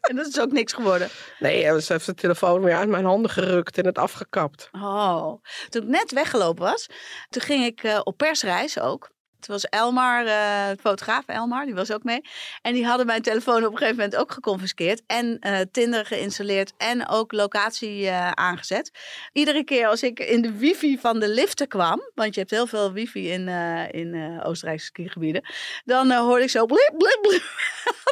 [0.00, 1.08] En dat is ook niks geworden.
[1.38, 4.68] Nee, ze heeft de telefoon weer uit mijn handen gerukt en het afgekapt.
[4.72, 6.86] Oh, toen ik net weggelopen was,
[7.28, 9.10] toen ging ik eh, op persreis ook.
[9.42, 12.20] Toen was Elmar, eh, fotograaf Elmar, die was ook mee.
[12.62, 15.02] En die hadden mijn telefoon op een gegeven moment ook geconfiskeerd.
[15.06, 18.90] En eh, Tinder geïnstalleerd en ook locatie eh, aangezet.
[19.32, 22.66] Iedere keer als ik in de wifi van de liften kwam, want je hebt heel
[22.66, 23.48] veel wifi in,
[23.90, 25.42] in Oostenrijkse skigebieden.
[25.84, 27.42] Dan hoorde ik zo blip, blip, blip.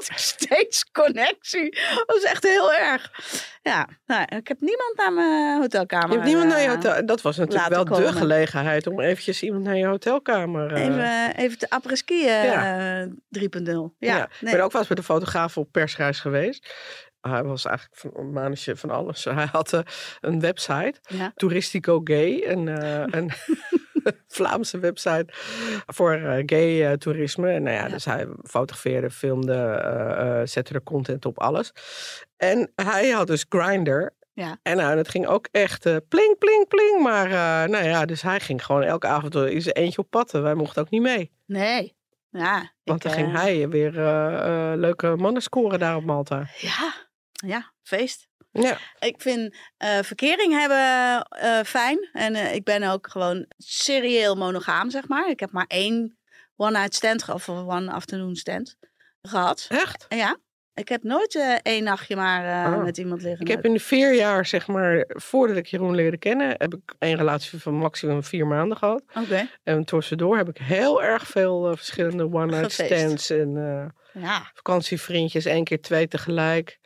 [0.01, 1.71] Had ik steeds connectie.
[1.71, 3.11] Dat was echt heel erg.
[3.63, 6.09] Ja, nou, ik heb niemand naar mijn hotelkamer.
[6.09, 7.07] Je hebt niemand naar je eh, hotel.
[7.07, 10.73] Dat was natuurlijk wel de gelegenheid om eventjes iemand naar je hotelkamer.
[10.73, 11.69] eh, Even, even de
[12.45, 13.07] Ja.
[13.29, 13.95] 3.0.
[13.99, 16.75] Ja, Ja, Ik ben ook wel eens met de fotograaf op persreis geweest.
[17.21, 19.25] Hij was eigenlijk van een manetje van alles.
[19.41, 19.81] Hij had eh,
[20.21, 21.33] een website, Ja.
[21.35, 23.31] Touristico Gay, een, eh, een
[24.29, 25.27] Vlaamse website
[25.87, 27.51] voor eh, gay eh, toerisme.
[27.51, 27.89] En nou ja, Ja.
[27.89, 31.73] dus hij fotografeerde, filmde, eh, zette er content op, alles.
[32.37, 34.09] En hij had dus Grindr.
[34.33, 34.59] Ja.
[34.63, 37.03] En nou, het ging ook echt eh, pling, pling, pling.
[37.03, 37.29] Maar
[37.69, 40.35] nou ja, dus hij ging gewoon elke avond in zijn eentje op pad.
[40.35, 41.33] En Wij mochten ook niet mee.
[41.47, 41.99] Nee.
[42.31, 43.93] Ja, Want ik, dan ging hij weer
[44.77, 46.47] leuke mannen scoren daar op Malta.
[46.57, 46.93] Ja,
[47.33, 48.29] ja, feest.
[48.53, 52.09] Ja, Ik vind eh, verkering hebben eh, fijn.
[52.13, 55.31] En eh, ik ben ook gewoon serieel monogaam, zeg maar.
[55.31, 56.19] Ik heb maar één
[56.57, 58.77] one-night stand of one afternoon stand
[59.23, 59.67] gehad.
[59.69, 60.07] echt.
[60.09, 60.37] Ja,
[60.75, 62.83] ik heb nooit één nachtje maar Oh.
[62.85, 63.41] met iemand liggen.
[63.41, 66.95] Ik heb in de vier jaar, zeg maar, voordat ik Jeroen leerde kennen, heb ik
[66.99, 69.03] een relatie van maximum vier maanden gehad.
[69.15, 73.53] Oké, En tussendoor heb ik heel erg veel verschillende one-night stands en
[74.13, 74.51] ja.
[74.55, 76.80] vakantievriendjes, één keer twee tegelijk.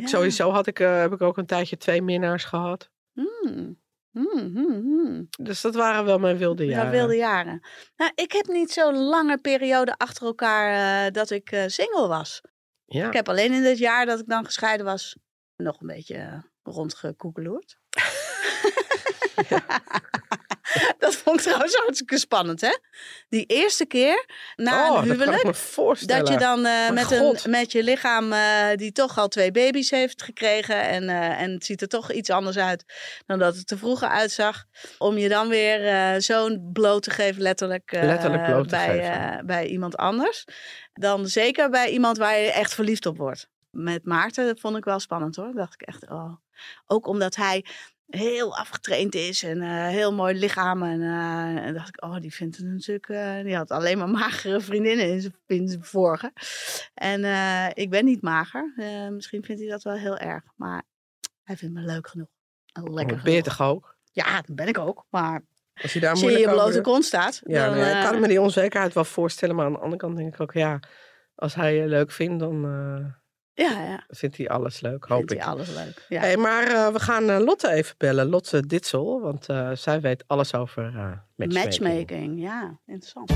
[0.00, 0.06] Ja.
[0.06, 2.90] Sowieso had ik, eh, heb ik ook een tijdje twee minnaars gehad.
[3.12, 3.78] Hmm.
[4.10, 5.28] Hmm, hmm.
[5.40, 6.90] Dus dat waren wel mijn wilde Ja, jaren.
[6.90, 7.60] wilde jaren.
[7.96, 12.40] Nou, ik heb niet zo'n lange periode achter elkaar eh, dat ik eh, single was.
[12.84, 13.06] Ja.
[13.06, 15.16] Ik heb alleen in dit jaar dat ik dan gescheiden was
[15.56, 17.78] nog een beetje rondgekoekeloerd.
[20.98, 22.78] dat vond ik trouwens hartstikke spannend, hè?
[23.28, 25.44] Die eerste keer na oh, een dat huwelijk.
[25.44, 26.24] me voorstellen.
[26.24, 27.44] Dat je dan eh, met, God.
[27.44, 30.82] een, met je lichaam eh, die toch al twee baby's heeft gekregen.
[30.82, 32.84] En, eh, en het ziet er toch iets anders uit
[33.26, 34.64] dan dat het er vroeger uitzag.
[34.98, 39.46] Om je dan weer zo'n bloot te geven, letterlijk, Letterlijk bloot te bij, geven.
[39.46, 40.44] bij iemand anders.
[40.92, 43.48] Dan zeker bij iemand waar je echt verliefd op wordt.
[43.70, 45.52] Met Maarten dat vond ik wel spannend hoor.
[45.54, 46.32] dacht ik echt, oh.
[46.86, 47.64] Ook omdat hij
[48.10, 50.82] heel afgetraind is en eh, heel mooi lichaam.
[50.82, 53.08] En, eh, en dacht ik, oh, die vindt het natuurlijk...
[53.08, 56.32] eh, die had alleen maar magere vriendinnen in zijn, in zijn vorige.
[56.94, 57.24] En
[57.74, 58.72] ik ben niet mager.
[59.10, 60.42] Misschien vindt hij dat wel heel erg.
[60.56, 60.82] Maar
[61.42, 62.28] hij vindt me leuk genoeg.
[62.72, 63.96] En lekker Oh, ben je toch ook?
[64.12, 65.06] Ja, dat ben ik ook.
[65.10, 65.44] Maar
[65.82, 67.40] Als je daar als je blote kont staat...
[67.44, 69.56] Ja, dan, nee, ik kan me die onzekerheid wel voorstellen.
[69.56, 70.80] Maar aan de andere kant denk ik ook, ja,
[71.34, 72.64] als hij je leuk vindt, dan
[73.60, 74.04] Ja, ja.
[74.08, 75.38] vindt hij alles leuk, hoop Vindt ik.
[75.38, 76.04] hij alles leuk.
[76.08, 76.20] Ja.
[76.20, 80.24] Hey, maar eh, we gaan eh, Lotte even bellen, Lotte Ditsel, want eh, zij weet
[80.26, 81.52] alles over eh matchmaking.
[81.64, 82.78] Matchmaking, ja.
[82.86, 83.30] Interessant.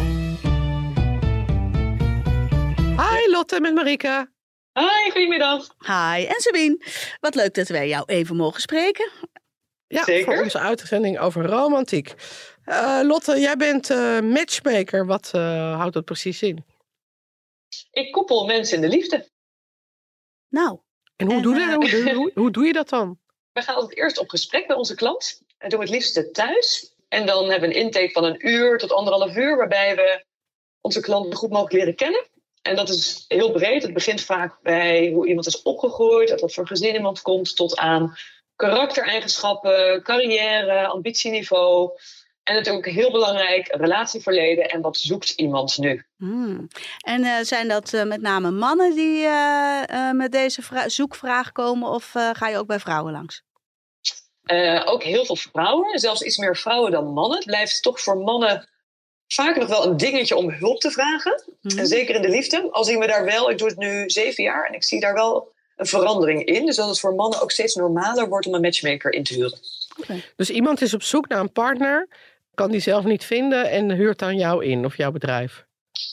[3.01, 4.31] Hi Lotte met Marika.
[4.73, 5.67] Hi, goedemiddag.
[5.79, 6.79] Hi, en Sabine.
[7.21, 9.11] Wat leuk dat wij jou even mogen spreken.
[9.87, 10.35] Ja, Zeker.
[10.35, 12.15] voor onze uitzending over romantiek.
[12.65, 15.07] Eh, Lotte, jij bent eh, matchmaker.
[15.07, 16.65] Wat eh, houdt dat precies in?
[17.91, 19.33] Ik koppel mensen in de liefde.
[20.55, 20.79] Nou,
[21.17, 23.19] En hoe, En, doe, je, eh, hoe, hoe, hoe, hoe doe je dat dan?
[23.53, 25.43] We gaan altijd eerst op gesprek bij onze klant.
[25.59, 26.95] En doen we het liefst thuis.
[27.09, 30.25] En dan hebben we een intake van een uur tot anderhalf uur, waarbij we
[30.81, 32.27] onze klant zo goed mogelijk leren kennen.
[32.63, 33.83] En dat is heel breed.
[33.83, 37.77] Het begint vaak bij hoe iemand is opgegroeid, uit wat voor gezin iemand komt, tot
[37.77, 38.17] aan
[38.57, 41.91] karaktereigenschappen, carrière, ambitieniveau.
[42.45, 46.05] En natuurlijk heel belangrijk, relatieverleden en wat zoekt iemand nu.
[46.17, 46.69] hmm.
[47.01, 51.53] en eh, zijn dat eh, met name mannen die eh, eh, met deze vra- zoekvraag
[51.53, 53.43] komen of eh, ga je ook bij vrouwen langs?
[54.43, 57.37] Eh, ook heel veel vrouwen, zelfs iets meer vrouwen dan mannen.
[57.37, 58.69] Het blijft toch voor mannen
[59.27, 61.43] vaak nog wel een dingetje om hulp te vragen.
[61.63, 61.79] Mhm.
[61.79, 62.69] En zeker in de liefde.
[62.71, 65.15] Al zien we daar wel, ik doe het nu zeven jaar en ik zie daar
[65.15, 66.67] wel een verandering in.
[66.67, 69.59] Dus dat het voor mannen ook steeds normaler wordt om een matchmaker in te huren.
[70.37, 72.09] Dus iemand is op zoek naar een partner,
[72.55, 75.65] kan die zelf niet vinden en huurt dan jou in of jouw bedrijf.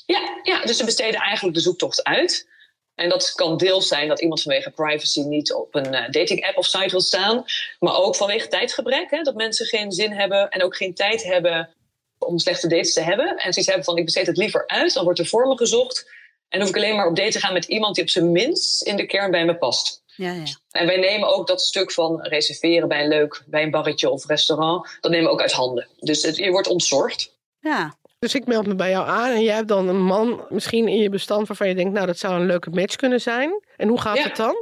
[0.06, 2.50] Ja, ja, dus ze besteden eigenlijk de zoektocht uit.
[2.96, 6.58] En dat kan deels zijn dat iemand vanwege privacy niet op een eh, dating app
[6.58, 7.46] of site wil staan.
[7.80, 9.10] Maar ook vanwege tijdgebrek.
[9.10, 11.70] Hè, dat mensen geen zin hebben en ook geen tijd hebben
[12.18, 13.28] om slechte dates te hebben.
[13.28, 14.94] En zoiets hebben van ik besteed het liever uit.
[14.94, 16.10] Dan wordt er voor me gezocht.
[16.50, 18.84] En hoef ik alleen maar op date te gaan met iemand die op zijn minst
[18.84, 20.01] in de kern bij me past.
[20.16, 20.44] Ja, ja.
[20.72, 24.98] En wij nemen ook dat stuk van reserveren bij een leuk wijnbarretje of restaurant.
[25.02, 25.88] Dat nemen we ook uit handen.
[26.00, 27.36] Dus het, je wordt ontzorgd.
[27.60, 28.00] ja.
[28.20, 30.98] Dus ik meld me bij jou aan en jij hebt dan een man misschien in
[30.98, 33.64] je bestand waarvan je denkt, nou dat zou een leuke match kunnen zijn.
[33.78, 34.24] En hoe gaat Ja.
[34.24, 34.56] het dan?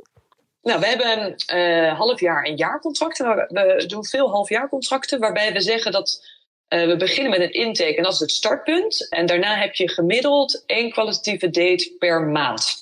[0.62, 3.36] Nou, we hebben eh half jaar en jaarcontracten.
[3.36, 3.46] We,
[3.78, 6.26] we doen veel halfjaarcontracten waarbij we zeggen dat
[6.68, 9.10] eh, we beginnen met een intake en dat is het startpunt.
[9.10, 12.78] En daarna heb je gemiddeld één kwalitatieve date per maand.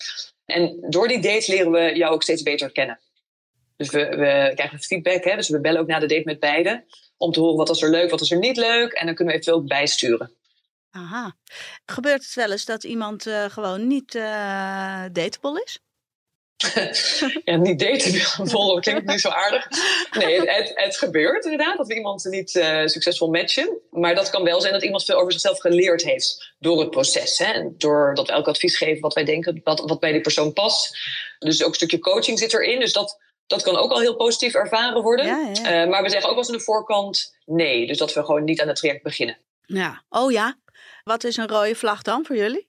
[0.48, 3.00] En door die date leren we jou ook steeds beter kennen.
[3.76, 5.36] Dus we, we krijgen feedback, hè?
[5.36, 6.86] dus we bellen ook na de date met beide.
[7.18, 8.92] Om te horen wat was er leuk, wat was er niet leuk.
[8.94, 10.32] En dan kunnen we eventueel bijsturen.
[10.92, 11.36] Aha.
[11.86, 14.12] Gebeurt het wel eens dat iemand eh, gewoon niet
[15.12, 15.80] dateable is?
[17.44, 18.14] Ja, niet daten
[18.50, 19.68] volgen klinkt niet zo aardig.
[20.12, 23.78] Nee, het, het, gebeurt inderdaad dat we iemand niet eh, succesvol matchen.
[23.92, 27.38] Maar dat kan wel zijn dat iemand veel over zichzelf geleerd heeft door het proces.
[27.38, 27.70] Hè?
[27.78, 30.98] Doordat we elk advies geven wat wij denken wat, wat bij die persoon past.
[31.40, 32.80] Dus ook een stukje coaching zit erin.
[32.80, 35.26] Dus dat, dat kan ook al heel positief ervaren worden.
[35.26, 35.82] Ja, ja.
[35.82, 37.88] Eh, maar we zeggen ook wel eens aan de voorkant nee.
[37.88, 39.38] Dus dat we gewoon niet aan het traject beginnen.
[39.66, 40.04] Ja.
[40.10, 40.58] Oh ja.
[41.04, 42.68] Wat is een rode vlag dan voor jullie?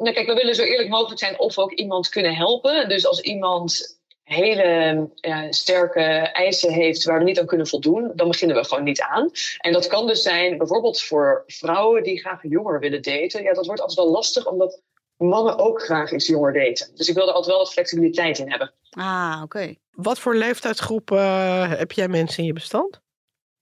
[0.00, 2.88] Nou, kijk, we willen zo eerlijk mogelijk zijn of we ook iemand kunnen helpen.
[2.88, 6.00] Dus als iemand hele ja, sterke
[6.32, 9.30] eisen heeft waar we niet aan kunnen voldoen, dan beginnen we gewoon niet aan.
[9.58, 13.42] En dat kan dus zijn bijvoorbeeld voor vrouwen die graag jonger willen daten.
[13.42, 14.80] Ja, dat wordt altijd wel lastig, omdat
[15.16, 16.90] mannen ook graag eens jonger daten.
[16.94, 18.72] Dus ik wil er altijd wel wat flexibiliteit in hebben.
[18.90, 19.74] Ah, oké.
[19.90, 23.00] Wat voor leeftijdsgroep eh, heb jij mensen in je bestand?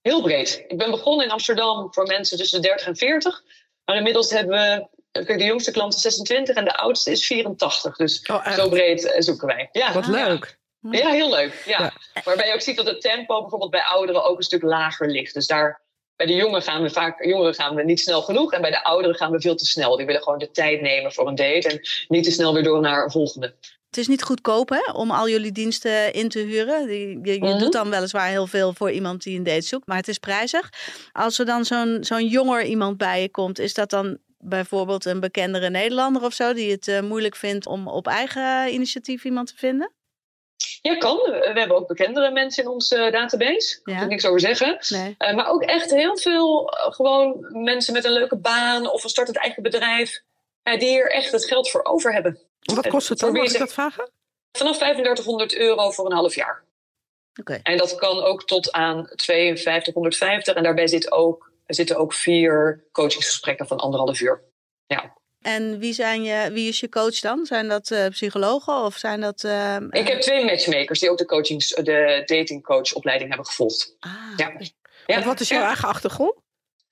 [0.01, 0.65] Heel breed.
[0.69, 3.43] Ik ben begonnen in Amsterdam voor mensen tussen de 30 en 40.
[3.85, 4.97] Maar inmiddels hebben we.
[5.27, 7.97] De jongste klant is 26 en de oudste is 84.
[7.97, 9.69] Dus Oh, zo breed eh, zoeken wij.
[9.73, 10.11] Ja, Wat Ah.
[10.11, 10.59] leuk.
[10.91, 11.63] Ja, heel leuk.
[11.67, 11.81] Ja.
[12.15, 12.23] Ja.
[12.25, 15.35] Waarbij je ook ziet dat het tempo bijvoorbeeld bij ouderen ook een stuk lager ligt.
[15.35, 15.81] Dus daar,
[16.17, 18.53] bij de jongeren gaan we vaak jongeren gaan we niet snel genoeg.
[18.53, 19.97] En bij de ouderen gaan we veel te snel.
[19.97, 21.69] Die willen gewoon de tijd nemen voor een date.
[21.69, 23.55] En niet te snel weer door naar een volgende.
[23.87, 26.89] Het is niet goedkoop hè, om al jullie diensten in te huren.
[26.89, 27.59] Je, je Mhm.
[27.59, 30.69] doet dan weliswaar heel veel voor iemand die een date zoekt, maar het is prijzig.
[31.13, 35.21] Als er dan zo'n zo'n jonger iemand bij je komt, is dat dan bijvoorbeeld een
[35.21, 39.57] bekendere Nederlander of zo, die het eh, moeilijk vindt om op eigen initiatief iemand te
[39.57, 39.93] vinden?
[40.83, 41.17] Ja, kan.
[41.17, 43.81] We hebben ook bekendere mensen in onze eh, database.
[43.83, 44.01] Daar Ja.
[44.01, 44.79] kan ik niks over zeggen.
[44.89, 45.15] Nee.
[45.19, 49.37] Eh, maar ook echt heel veel gewoon mensen met een leuke baan of een startend
[49.37, 50.21] eigen bedrijf.
[50.63, 52.39] eh, die hier echt het geld voor over hebben.
[52.75, 53.29] Wat kost het dan?
[53.29, 54.11] Voor Mag ik is dat vragen?
[54.53, 56.65] Vanaf 3500 euro voor een half jaar.
[57.41, 57.61] Oké.
[57.63, 60.55] En dat kan ook tot aan 5250.
[60.55, 64.43] En daarbij zit ook, er zitten ook vier coachingsgesprekken van anderhalf uur.
[64.87, 65.17] Ja.
[65.41, 67.47] En wie, zijn je, wie is je coach dan?
[67.47, 69.45] Zijn dat eh, psychologen of zijn dat...
[69.45, 73.97] eh, Ik heb twee matchmakers die ook de, coachings, de datingcoachopleiding hebben gevolgd.
[74.01, 74.13] Ah,
[75.07, 75.25] Ja.
[75.25, 75.67] wat is jouw ja.
[75.67, 76.35] eigen achtergrond?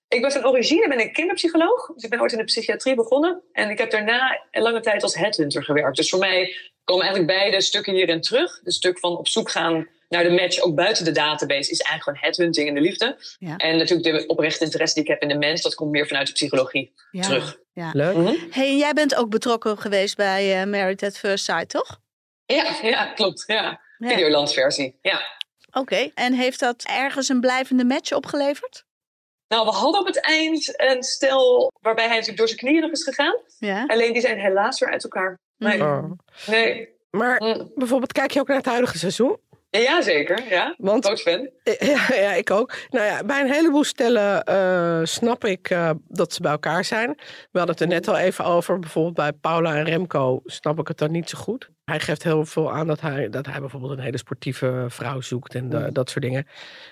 [0.09, 1.87] Ik ben van origine ben ik kinderpsycholoog.
[1.95, 3.43] Dus ik ben ooit in de psychiatrie begonnen.
[3.53, 5.97] En ik heb daarna een lange tijd als headhunter gewerkt.
[5.97, 8.61] Dus voor mij komen eigenlijk beide stukken hierin terug.
[8.65, 12.03] Het stuk van op zoek gaan naar de match, ook buiten de database, is eigenlijk
[12.03, 13.17] gewoon headhunting in de liefde.
[13.39, 13.57] Ja.
[13.57, 16.27] En natuurlijk de oprechte interesse die ik heb in de mens, dat komt meer vanuit
[16.27, 17.23] de psychologie Ja.
[17.23, 17.59] terug.
[17.93, 18.15] Leuk.
[18.17, 18.35] Mhm.
[18.51, 22.01] Hey, en jij bent ook betrokken geweest bij eh, Married at First Sight, toch?
[22.47, 23.45] Ja, ja, klopt.
[23.47, 23.81] Ja.
[23.99, 24.09] Ja.
[24.09, 24.99] Videoland versie.
[25.03, 25.21] Ja.
[25.73, 28.85] Oké, en heeft dat ergens een blijvende match opgeleverd?
[29.49, 32.91] Nou, we hadden op het eind een stel waarbij hij natuurlijk door zijn knieën nog
[32.91, 33.37] is gegaan.
[33.59, 33.85] Ja.
[33.87, 35.39] Alleen die zijn helaas weer uit elkaar.
[35.57, 36.11] Nee, Oh.
[36.47, 36.89] nee.
[37.11, 37.73] Maar Mm.
[37.75, 39.37] bijvoorbeeld, kijk je ook naar het huidige seizoen?
[39.83, 40.43] Ja, zeker.
[40.49, 41.51] Ja, Want fan.
[41.79, 42.75] Ja, ja, ik ook.
[42.91, 47.09] Nou ja, bij een heleboel stellen eh, snap ik eh, dat ze bij elkaar zijn.
[47.51, 48.79] We hadden het er net al even over.
[48.79, 51.71] Bijvoorbeeld bij Paula en Remco snap ik het dan niet zo goed.
[51.85, 55.55] Hij geeft heel veel aan dat hij, dat hij bijvoorbeeld een hele sportieve vrouw zoekt
[55.55, 56.47] en da- dat soort dingen.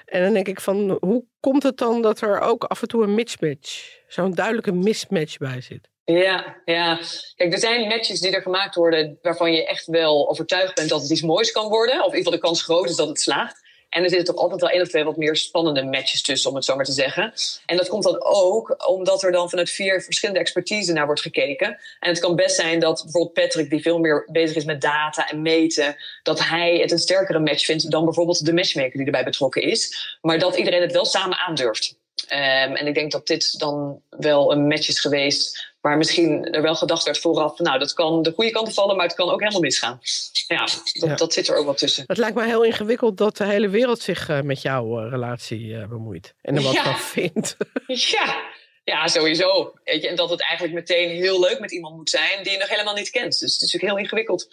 [0.05, 3.03] En dan denk ik van, hoe komt het dan dat er ook af en toe
[3.03, 5.89] een mismatch, zo'n duidelijke mismatch bij zit?
[6.05, 7.01] Ja, ja.
[7.37, 11.03] Kijk, er zijn matches die er gemaakt worden waarvan je echt wel overtuigd bent dat
[11.03, 11.95] het iets moois kan worden.
[11.95, 13.63] Of in ieder geval de kans groot is dat het slaagt.
[13.89, 16.57] En er zitten toch altijd wel één of twee wat meer spannende matches tussen, om
[16.57, 17.33] het zo maar te zeggen.
[17.67, 21.69] En dat komt dan ook omdat er dan vanuit vier verschillende expertise naar wordt gekeken.
[22.01, 25.31] En het kan best zijn dat bijvoorbeeld Patrick, die veel meer bezig is met data
[25.31, 29.25] en meten, dat hij het een sterkere match vindt dan bijvoorbeeld de matchmaker die erbij
[29.25, 30.17] betrokken is.
[30.21, 31.97] Maar dat iedereen het wel samen aandurft.
[32.29, 36.63] Ehm, en ik denk dat dit dan wel een match is geweest waar misschien er
[36.63, 39.31] wel gedacht werd vooraf, van, nou dat kan de goede kant vallen, maar het kan
[39.31, 40.01] ook helemaal misgaan.
[40.47, 41.15] Ja, dat, Ja.
[41.15, 42.05] dat zit er ook wel tussen.
[42.07, 45.77] Het lijkt me heel ingewikkeld dat de hele wereld zich eh, met jouw eh, relatie
[45.77, 46.35] eh, bemoeit.
[46.43, 46.83] En er wat Ja.
[46.83, 47.57] van vindt.
[48.13, 48.43] Ja,
[48.85, 49.73] ja sowieso.
[49.85, 52.59] Weet je, en dat het eigenlijk meteen heel leuk met iemand moet zijn die je
[52.59, 53.39] nog helemaal niet kent.
[53.41, 54.49] Dus het is natuurlijk heel ingewikkeld.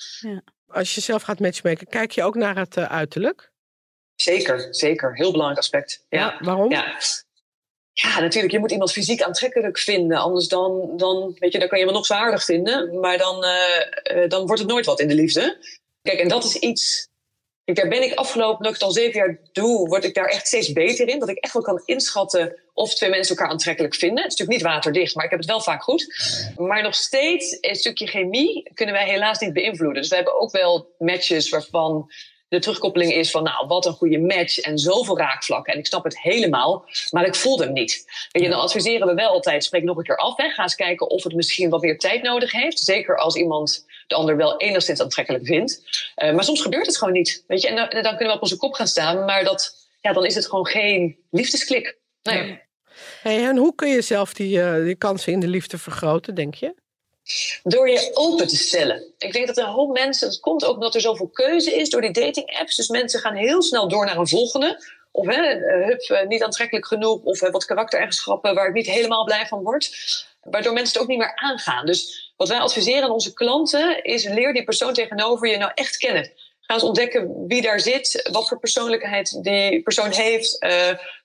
[0.68, 3.52] Als je zelf gaat matchmaken, kijk je ook naar het uiterlijk?
[4.16, 5.16] Zeker, zeker.
[5.16, 6.06] Heel belangrijk aspect.
[6.10, 6.38] Ja.
[6.40, 6.72] Waarom?
[6.72, 6.98] Ja.
[7.94, 8.54] Ja, natuurlijk.
[8.54, 10.18] Je moet iemand fysiek aantrekkelijk vinden.
[10.18, 13.00] Anders dan, dan, weet je, dan kan je hem nog zo vinden.
[13.00, 15.58] Maar dan, eh, eh, dan wordt het nooit wat in de liefde.
[16.02, 17.10] Kijk, en dat is iets...
[17.64, 20.26] Kijk, daar ben ik afgelopen, dat ik het al zeven jaar doe, word ik daar
[20.26, 21.20] echt steeds beter in.
[21.20, 24.24] Dat ik echt wel kan inschatten of twee mensen elkaar aantrekkelijk vinden.
[24.24, 26.14] Het is natuurlijk niet waterdicht, maar ik heb het wel vaak goed.
[26.58, 30.02] Maar nog steeds, een stukje chemie kunnen wij helaas niet beïnvloeden.
[30.02, 32.12] Dus we hebben ook wel matches waarvan
[32.52, 35.74] de terugkoppeling is van, nou, wat een goede match en zoveel raakvlakken.
[35.74, 38.06] En ik snap het helemaal, maar ik voelde hem niet.
[38.32, 40.38] Weet je, dan adviseren we wel altijd, spreek nog een keer af.
[40.38, 40.50] Hè.
[40.50, 42.80] Ga eens kijken of het misschien wat meer tijd nodig heeft.
[42.80, 45.84] Zeker als iemand de ander wel enigszins aantrekkelijk vindt.
[46.16, 47.44] Eh, maar soms gebeurt het gewoon niet.
[47.48, 49.88] Weet je, en dan, en dan kunnen we op onze kop gaan staan, maar dat,
[50.02, 51.98] ja, dan is het gewoon geen liefdesklik.
[52.24, 52.62] Nee.
[53.22, 56.56] Hey, en hoe kun je zelf die, eh, die kansen in de liefde vergroten, denk
[56.56, 56.81] je?
[57.64, 59.14] Door je open te stellen.
[59.18, 62.02] Ik denk dat een hoop mensen, dat komt ook omdat er zoveel keuze is door
[62.02, 62.76] die dating apps.
[62.76, 65.00] Dus mensen gaan heel snel door naar een volgende.
[65.12, 67.22] Of hè, eh, hup, eh, niet aantrekkelijk genoeg.
[67.24, 69.92] Of eh, wat karaktereigenschappen waar ik niet helemaal blij van word.
[70.42, 71.86] Waardoor mensen het ook niet meer aangaan.
[71.86, 75.98] Dus wat wij adviseren aan onze klanten is leer die persoon tegenover je nou echt
[75.98, 76.32] kennen.
[76.60, 80.58] Ga eens ontdekken wie daar zit, wat voor persoonlijkheid die persoon heeft,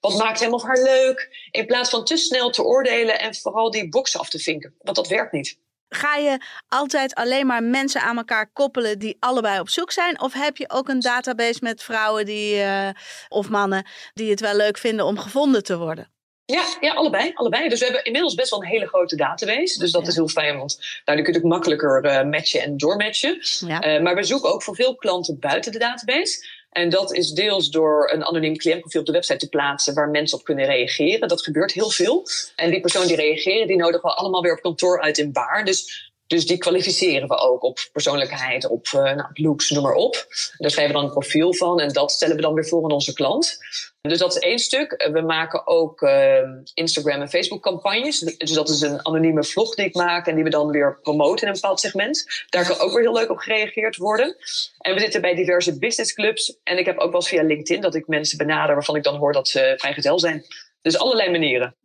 [0.01, 1.49] wat maakt hem of haar leuk.
[1.51, 4.75] In plaats van te snel te oordelen en vooral die boxen af te vinken.
[4.83, 5.59] Want dat werkt niet.
[5.89, 10.21] Ga je altijd alleen maar mensen aan elkaar koppelen die allebei op zoek zijn?
[10.21, 12.89] Of heb je ook een database met vrouwen die, eh,
[13.29, 16.11] of mannen die het wel leuk vinden om gevonden te worden?
[16.45, 17.69] Ja, ja, allebei, allebei.
[17.69, 19.79] Dus we hebben inmiddels best wel een hele grote database.
[19.79, 20.09] Dus dat Ja.
[20.09, 23.39] is heel fijn, want daardoor kun je ook makkelijker eh, matchen en doormatchen.
[23.67, 23.81] Ja.
[23.81, 26.47] Eh, maar we zoeken ook voor veel klanten buiten de database.
[26.77, 30.39] En dat is deels door een anoniem cliëntprofiel op de website te plaatsen waar mensen
[30.39, 31.29] op kunnen reageren.
[31.29, 32.27] Dat gebeurt heel veel.
[32.57, 35.65] En die personen die reageren, die nodigen we allemaal weer op kantoor uit in Baar.
[35.65, 40.27] Dus, dus die kwalificeren we ook op persoonlijkheid, op uh, nou, looks, noem maar op.
[40.59, 42.93] Daar schrijven we dan een profiel van en dat stellen we dan weer voor aan
[42.93, 43.59] onze klant.
[44.01, 45.09] Dus dat is één stuk.
[45.13, 46.39] We maken ook uh,
[46.75, 48.19] Instagram en Facebook campagnes.
[48.19, 51.43] Dus dat is een anonieme vlog die ik maak en die we dan weer promoten
[51.43, 52.45] in een bepaald segment.
[52.49, 54.37] Daar kan ook weer heel leuk op gereageerd worden.
[54.79, 56.59] En we zitten bij diverse businessclubs.
[56.63, 59.17] En ik heb ook wel eens via LinkedIn dat ik mensen benader waarvan ik dan
[59.17, 60.45] hoor dat ze vrijgezel zijn.
[60.87, 61.77] Dus allerlei manieren.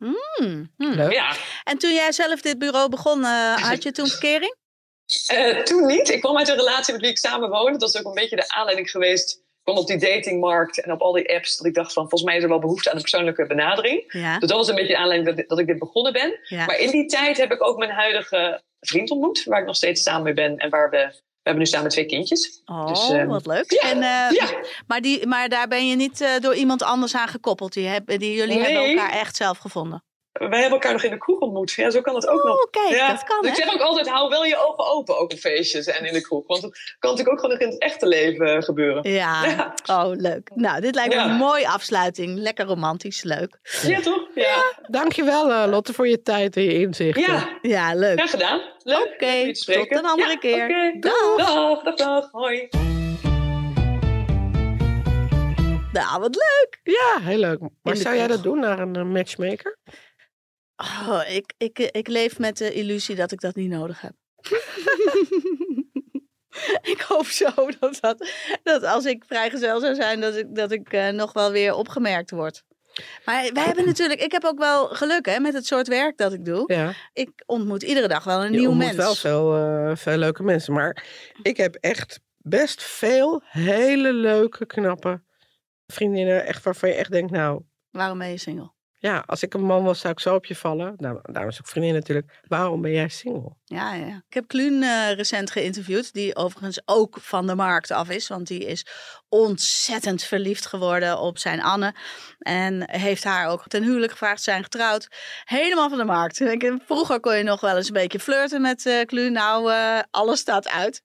[0.76, 1.12] Leuk.
[1.12, 1.36] Ja.
[1.64, 4.54] En toen jij zelf dit bureau begon, uh, had je toen verkering?
[5.26, 6.08] Eh, toen niet.
[6.08, 7.78] Ik kwam uit een relatie met wie ik samen woonde.
[7.78, 9.36] Dat is ook een beetje de aanleiding geweest.
[9.36, 11.56] Ik kwam op die datingmarkt en op al die apps.
[11.56, 14.04] Dat ik dacht van, volgens mij is er wel behoefte aan een persoonlijke benadering.
[14.12, 16.38] Ja, Dus dat was een beetje de aanleiding dat, dat ik dit begonnen ben.
[16.42, 16.64] ja.
[16.64, 19.44] Maar in die tijd heb ik ook mijn huidige vriend ontmoet.
[19.44, 20.56] Waar ik nog steeds samen mee ben.
[20.56, 22.62] En waar we, we hebben nu samen twee kindjes.
[22.64, 23.72] Oh, Dus, ehm, wat leuk.
[23.72, 24.60] ja, en, eh, ja.
[24.86, 27.72] maar, die, maar daar ben je niet eh, door iemand anders aan gekoppeld.
[27.72, 30.04] Die, heb, die, jullie hebben elkaar echt zelf gevonden.
[30.32, 31.72] Wij hebben elkaar nog in de kroeg ontmoet.
[31.72, 32.68] Ja, zo kan het ook nog.
[32.70, 35.32] Kijk, Ja, dat kan dus ik zeg ook altijd, hou wel je ogen open, ook
[35.32, 36.46] op feestjes en in de kroeg.
[36.46, 39.10] Want het kan natuurlijk ook gewoon nog in het echte leven gebeuren.
[39.12, 39.74] Ja, Ja.
[39.86, 40.50] oh leuk.
[40.54, 41.28] Nou, dit lijkt me Ja.
[41.30, 42.38] een mooie afsluiting.
[42.38, 43.58] Lekker romantisch, leuk.
[43.82, 44.28] Ja, toch?
[44.34, 44.62] Ja.
[44.86, 47.22] Dankjewel eh, Lotte voor je tijd en je inzichten.
[47.32, 48.16] Ja, Ja, leuk.
[48.18, 48.60] graag gedaan.
[48.82, 49.12] Leuk.
[49.14, 50.96] Oké, tot een andere Ja, keer.
[51.00, 51.36] Dag.
[51.36, 52.28] Dag, dag, dag.
[52.30, 52.68] Hoi.
[55.92, 56.80] Nou, wat leuk.
[56.82, 57.58] Ja, heel leuk.
[57.82, 59.78] Maar zou jij dat doen naar een eh, matchmaker?
[60.82, 64.12] Oh, ik, ik, ik leef met de illusie dat ik dat niet nodig heb.
[66.92, 68.30] ik hoop zo dat, dat,
[68.62, 72.30] dat als ik vrijgezel zou zijn, dat ik, dat ik eh, nog wel weer opgemerkt
[72.30, 72.62] word.
[73.24, 76.32] Maar wij hebben natuurlijk, ik heb ook wel geluk hè, met het soort werk dat
[76.32, 76.74] ik doe.
[76.74, 76.92] Ja.
[77.12, 78.96] Ik ontmoet iedere dag wel een Je nieuw ontmoet mens.
[78.96, 80.72] wel veel, eh, veel leuke mensen.
[80.72, 81.04] Maar
[81.42, 85.22] ik heb echt best veel hele leuke, knappe
[85.86, 86.46] vriendinnen.
[86.46, 88.72] Echt waarvan je echt denkt, nou, Waarom ben je single?
[89.02, 90.94] Ja, als ik een man was, zou ik zo op je vallen.
[90.96, 92.40] Nou, daarom is ook vriendin natuurlijk.
[92.48, 93.56] Waarom ben jij single?
[93.64, 94.22] Ja, ja.
[94.28, 98.28] Ik heb Kluun eh, recent geïnterviewd, die overigens ook van de markt af is.
[98.28, 98.86] Want die is
[99.28, 101.94] ontzettend verliefd geworden op zijn Anne.
[102.38, 105.08] En heeft haar ook ten huwelijk gevraagd, zijn getrouwd.
[105.44, 106.40] Helemaal van de markt.
[106.40, 109.32] Ik Vroeger kon je nog wel eens een beetje flirten met eh Kluun.
[109.32, 111.02] Nou, eh, alles staat uit.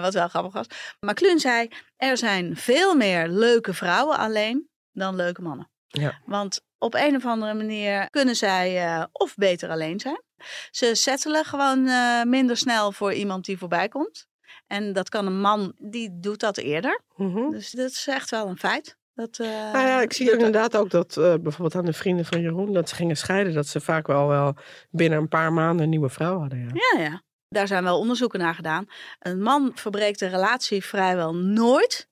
[0.00, 0.66] Wat wel grappig was.
[1.00, 5.70] Maar Kluun zei, er zijn veel meer leuke vrouwen alleen dan leuke mannen.
[5.90, 6.20] Ja.
[6.24, 10.22] Want op een of andere manier kunnen zij eh, of beter alleen zijn.
[10.70, 14.26] Ze settelen gewoon eh, minder snel voor iemand die voorbij komt.
[14.66, 17.00] En dat kan een man, die doet dat eerder.
[17.16, 17.50] Mhm.
[17.50, 18.98] Dus dat is echt wel een feit.
[19.14, 22.72] Dat, eh, Nou ja, ik zie inderdaad ook dat bijvoorbeeld aan de vrienden van Jeroen,
[22.72, 24.54] dat ze gingen scheiden, dat ze vaak wel, wel
[24.90, 26.58] binnen een paar maanden een nieuwe vrouw hadden.
[26.58, 26.68] Ja.
[26.72, 27.22] Ja, ja.
[27.48, 28.86] Daar zijn wel onderzoeken naar gedaan.
[29.18, 32.08] Een man verbreekt de relatie vrijwel nooit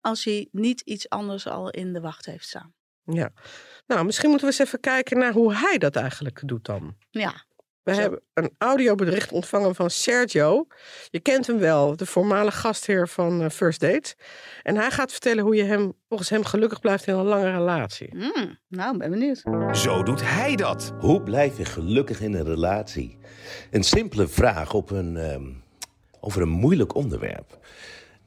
[0.00, 2.74] als hij niet iets anders al in de wacht heeft staan.
[3.04, 3.30] Ja.
[3.86, 6.96] Nou, misschien moeten we eens even kijken naar hoe hij dat eigenlijk doet dan.
[7.10, 7.44] Ja,
[7.82, 8.00] We Zo.
[8.00, 10.66] hebben een audiobericht ontvangen van Sergio.
[11.10, 14.14] Je kent hem wel, de voormalige gastheer van eh, First Dates.
[14.62, 18.08] En hij gaat vertellen hoe je hem, volgens hem gelukkig blijft in een lange relatie.
[18.10, 19.42] Hmm, nou, ben benieuwd.
[19.72, 20.92] Zo doet hij dat.
[20.98, 23.18] Hoe blijf je gelukkig in een relatie?
[23.70, 25.50] Een simpele vraag op een, ehm,
[26.20, 27.58] over een moeilijk onderwerp.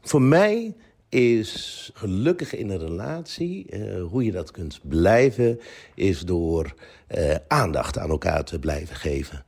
[0.01, 0.75] Voor mij
[1.15, 5.59] is gelukkig in een relatie, eh, hoe je dat kunt blijven,
[5.93, 6.73] is door
[7.07, 9.45] eh, aandacht aan elkaar te blijven geven.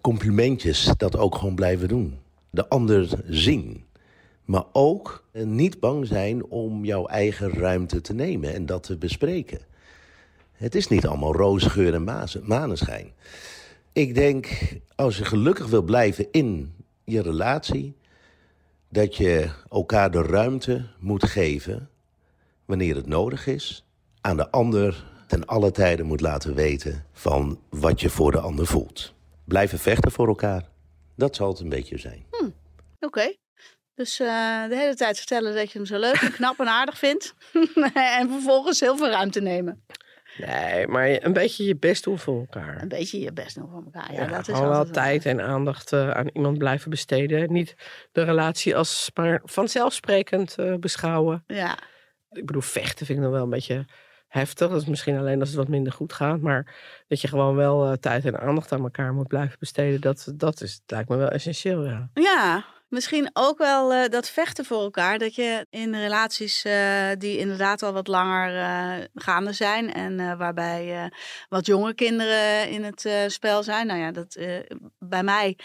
[0.00, 2.18] Complimentjes, dat ook gewoon blijven doen.
[2.50, 3.84] De ander zien.
[4.44, 8.96] Maar ook eh, niet bang zijn om jouw eigen ruimte te nemen en dat te
[8.96, 9.60] bespreken.
[10.52, 12.04] Het is niet allemaal roze geur en
[12.42, 13.12] maneschijn.
[13.92, 14.48] Ik denk,
[14.94, 17.94] als je gelukkig wil blijven in je relatie,
[18.92, 21.90] dat je elkaar de ruimte moet geven
[22.64, 23.84] wanneer het nodig is,
[24.20, 28.66] aan de ander ten alle tijden moet laten weten van wat je voor de ander
[28.66, 29.14] voelt.
[29.44, 30.68] Blijven vechten voor elkaar,
[31.16, 32.26] dat zal het een beetje zijn.
[33.00, 33.34] Oké.
[33.94, 36.98] Dus eh, de hele tijd vertellen dat je hem zo leuk en knap en aardig
[36.98, 37.34] vindt.
[37.94, 39.84] en vervolgens heel veel ruimte nemen.
[40.36, 42.82] Nee, maar een beetje je best doen voor elkaar.
[42.82, 44.12] Een beetje je best doen voor elkaar.
[44.12, 47.52] Ja, Ja, dat is gewoon wel tijd en aandacht eh, aan iemand blijven besteden.
[47.52, 47.74] Niet
[48.12, 51.44] de relatie als maar vanzelfsprekend eh, beschouwen.
[51.46, 51.78] Ja,
[52.30, 53.84] Ik bedoel, vechten vind ik nog wel een beetje
[54.28, 54.68] heftig.
[54.68, 56.40] Dat is misschien alleen als het wat minder goed gaat.
[56.40, 56.74] Maar
[57.08, 60.00] dat je gewoon wel eh, tijd en aandacht aan elkaar moet blijven besteden.
[60.00, 62.10] Dat, dat is, lijkt me wel essentieel, ja.
[62.14, 65.18] ja, misschien ook wel eh, dat vechten voor elkaar.
[65.18, 69.92] Dat je in relaties eh, die inderdaad al wat langer eh, gaande zijn.
[69.92, 71.10] En waarbij
[71.48, 73.86] wat jonge kinderen in het spel zijn.
[73.86, 74.38] Nou ja, dat,
[74.98, 75.56] bij mij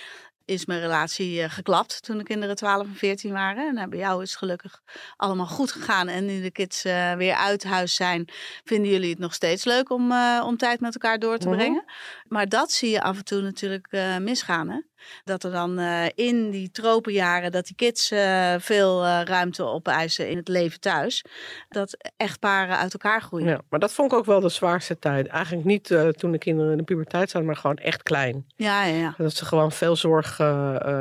[0.46, 3.68] is mijn relatie geklapt toen de kinderen 12 en 14 waren.
[3.68, 4.82] En nou, bij jou is het gelukkig
[5.18, 6.08] allemaal goed gegaan.
[6.08, 6.84] En nu de kids
[7.18, 8.28] weer uit huis zijn,
[8.64, 10.14] vinden jullie het nog steeds leuk om,
[10.44, 11.58] om tijd met elkaar door te Mhm.
[11.58, 11.84] brengen.
[12.28, 13.88] Maar dat zie je af en toe natuurlijk
[14.20, 14.70] misgaan.
[14.70, 14.80] Hè?
[15.24, 20.30] Dat er dan eh, in die tropenjaren, dat die kids eh, veel eh, ruimte opeisen
[20.30, 21.26] in het leven thuis.
[21.70, 23.48] Dat echtparen uit elkaar groeien.
[23.48, 23.62] ja.
[23.70, 25.28] Maar dat vond ik ook wel de zwaarste tijd.
[25.28, 28.46] Eigenlijk niet toen de kinderen in de puberteit zaten, maar gewoon echt klein.
[28.56, 29.14] Ja, ja, ja.
[29.18, 30.38] Dat ze gewoon veel zorg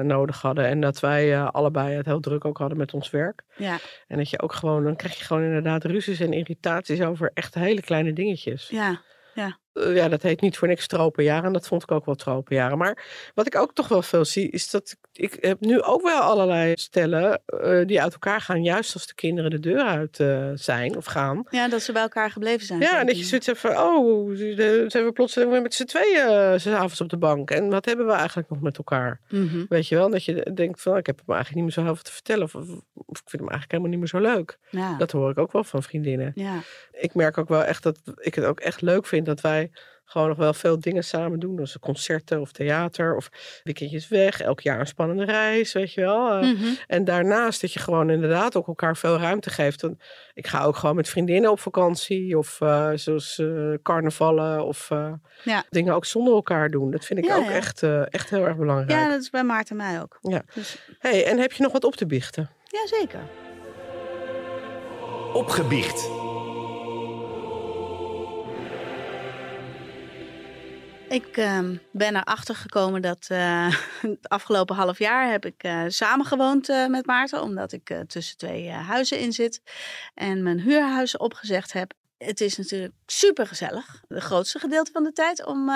[0.02, 0.66] nodig hadden.
[0.66, 3.42] En dat wij allebei het heel druk ook hadden met ons werk.
[3.56, 3.78] ja.
[4.06, 7.54] En dat je ook gewoon, dan krijg je gewoon inderdaad ruzies en irritaties over echt
[7.54, 8.68] hele kleine dingetjes.
[8.68, 9.00] ja.
[9.34, 9.52] eh,
[9.94, 11.44] ja, dat heet niet voor niks tropenjaren.
[11.44, 12.78] En dat vond ik ook wel tropenjaren.
[12.78, 13.04] Maar
[13.34, 16.20] wat ik ook toch wel veel zie, is dat ik, ik heb nu ook wel
[16.20, 20.50] allerlei stellen eh, die uit elkaar gaan, juist als de kinderen de deur uit eh,
[20.54, 21.42] zijn of gaan.
[21.50, 22.80] Ja, dat ze bij elkaar gebleven zijn.
[22.80, 25.84] Ja, en dat je zoiets hebt van, oh, de- zijn we plotseling weer met z'n
[25.84, 27.50] tweeën uh, s'avonds op de bank.
[27.50, 29.20] En wat hebben we eigenlijk nog met elkaar?
[29.28, 29.64] Mhm.
[29.68, 31.94] Weet je wel, dat je denkt van, ik heb hem eigenlijk niet meer zo heel
[31.94, 32.42] veel te vertellen.
[32.44, 34.58] Of, of, of ik vind hem eigenlijk helemaal niet meer zo leuk.
[34.70, 34.96] Ja.
[34.98, 36.32] Dat hoor ik ook wel van vriendinnen.
[36.34, 36.54] ja.
[36.98, 39.65] Ik merk ook wel echt dat ik het ook echt leuk vind dat wij
[40.08, 41.56] gewoon nog wel veel dingen samen doen.
[41.56, 43.28] Dus concerten of theater of
[43.64, 44.40] weekendjes weg.
[44.40, 46.30] Elk jaar een spannende reis, weet je wel.
[46.30, 46.66] Eh, Mhm.
[46.86, 49.80] En daarnaast dat je gewoon inderdaad ook elkaar veel ruimte geeft.
[49.82, 50.02] Want
[50.34, 52.38] ik ga ook gewoon met vriendinnen op vakantie.
[52.38, 55.12] Of eh, zoals eh, carnavallen of eh,
[55.44, 55.64] Ja.
[55.70, 56.90] dingen ook zonder elkaar doen.
[56.90, 57.50] Dat vind ik Ja, ook ja.
[57.50, 58.90] Echt, eh, echt heel erg belangrijk.
[58.90, 60.18] ja, dat is bij Maarten en mij ook.
[60.20, 60.42] Ja.
[60.54, 62.50] Dus, Hey, en heb je nog wat op te biechten?
[62.64, 63.20] ja, zeker.
[65.32, 66.08] Opgebiecht.
[71.08, 76.68] Ik ehm, ben erachter gekomen dat eh, het afgelopen half jaar heb ik eh samengewoond
[76.68, 77.42] eh, met Maarten.
[77.42, 79.62] Omdat ik tussen twee huizen in zit.
[80.14, 81.92] En mijn huurhuis opgezegd heb.
[82.18, 84.02] Het is natuurlijk super gezellig.
[84.08, 85.46] De grootste gedeelte van de tijd.
[85.46, 85.70] Om,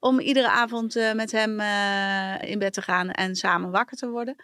[0.00, 1.60] om iedere avond met hem
[2.40, 4.36] in bed te gaan en samen wakker te worden.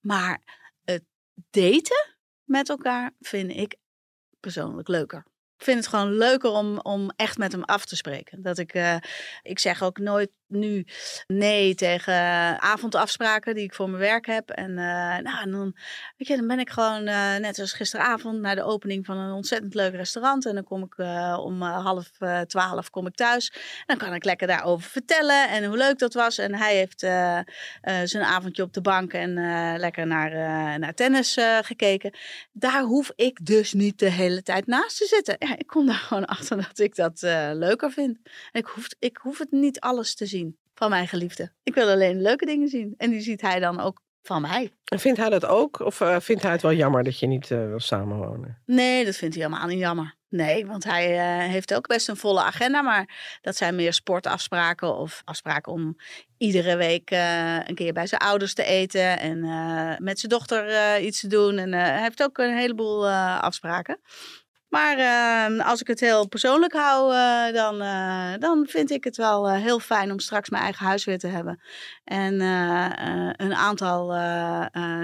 [0.00, 0.40] Maar
[0.84, 1.04] het
[1.50, 3.76] daten met elkaar vind ik
[4.40, 5.31] persoonlijk leuker.
[5.62, 8.42] Vind het gewoon leuker om, om echt met hem af te spreken.
[8.42, 8.96] Dat ik, eh,
[9.42, 10.86] ik zeg ook nooit nu
[11.26, 12.14] nee tegen
[12.60, 14.50] avondafspraken die ik voor mijn werk heb.
[14.50, 15.76] En, eh, nou, dan,
[16.16, 19.32] weet je, dan ben ik gewoon, eh, net als gisteravond, naar de opening van een
[19.32, 20.46] ontzettend leuk restaurant.
[20.46, 22.10] En dan kom ik eh, om half
[22.46, 23.52] twaalf kom ik thuis.
[23.86, 26.38] Dan kan ik lekker daarover vertellen en hoe leuk dat was.
[26.38, 27.00] En hij heeft
[28.10, 29.34] zijn avondje op de bank en
[29.78, 30.30] lekker naar,
[30.78, 32.14] naar tennis gekeken.
[32.52, 35.36] Daar hoef ik dus niet de hele tijd naast te zitten.
[35.38, 37.20] Ja, ik kom daar gewoon achter dat ik dat
[37.54, 38.18] leuker vind.
[38.52, 40.41] Ik hoef, ik hoef het niet alles te zien
[40.74, 41.52] van mijn geliefde.
[41.62, 42.94] Ik wil alleen leuke dingen zien.
[42.96, 44.72] En die ziet hij dan ook van mij.
[44.84, 45.80] En vindt hij dat ook?
[45.80, 48.62] Of eh, vindt hij het wel jammer dat je niet eh, wil samenwonen?
[48.66, 50.14] Nee, dat vindt hij helemaal niet jammer.
[50.28, 52.82] Nee, want hij eh, heeft ook best een volle agenda.
[52.82, 55.96] Maar dat zijn meer sportafspraken of afspraken om
[56.38, 57.10] iedere week
[57.66, 59.18] een keer bij zijn ouders te eten.
[59.18, 59.40] En
[60.02, 61.58] met zijn dochter iets te doen.
[61.58, 63.08] En hij heeft ook een heleboel
[63.40, 64.00] afspraken.
[64.72, 69.16] Maar eh, als ik het heel persoonlijk hou, eh, dan, eh, dan vind ik het
[69.16, 71.60] wel eh, heel fijn om straks mijn eigen huis weer te hebben.
[72.04, 72.40] En
[73.36, 74.06] een aantal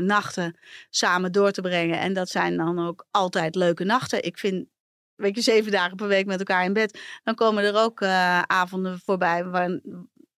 [0.00, 0.58] nachten
[0.90, 1.98] samen door te brengen.
[1.98, 4.24] En dat zijn dan ook altijd leuke nachten.
[4.24, 4.66] Ik vind,
[5.14, 7.00] weet je, zeven dagen per week met elkaar in bed.
[7.24, 8.02] Dan komen er ook
[8.46, 9.80] avonden voorbij waar,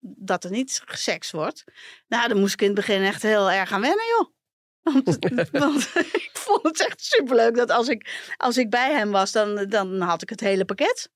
[0.00, 1.64] dat er niet seks wordt.
[2.08, 4.39] Nou, dan moest ik in het begin echt heel erg aan wennen, joh.
[4.82, 5.18] Want,
[5.52, 9.66] want ik vond het echt superleuk dat als ik, als ik bij hem was, dan,
[9.68, 11.10] dan had ik het hele pakket.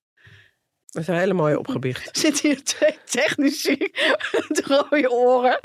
[0.86, 2.16] Dat is een hele mooie opgebiecht.
[2.18, 3.76] Zitten hier twee technici
[4.48, 5.60] met rode oren.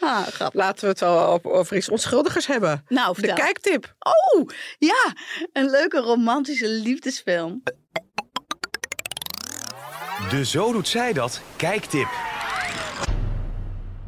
[0.00, 0.60] ah, grappig.
[0.60, 2.84] Laten we het wel op- over iets onschuldigers hebben.
[2.88, 3.94] Nou, De kijktip.
[3.98, 4.48] Oh,
[4.78, 5.12] ja.
[5.52, 7.62] Een leuke romantische liefdesfilm.
[10.30, 12.08] De Zo Doet Zij Dat kijktip.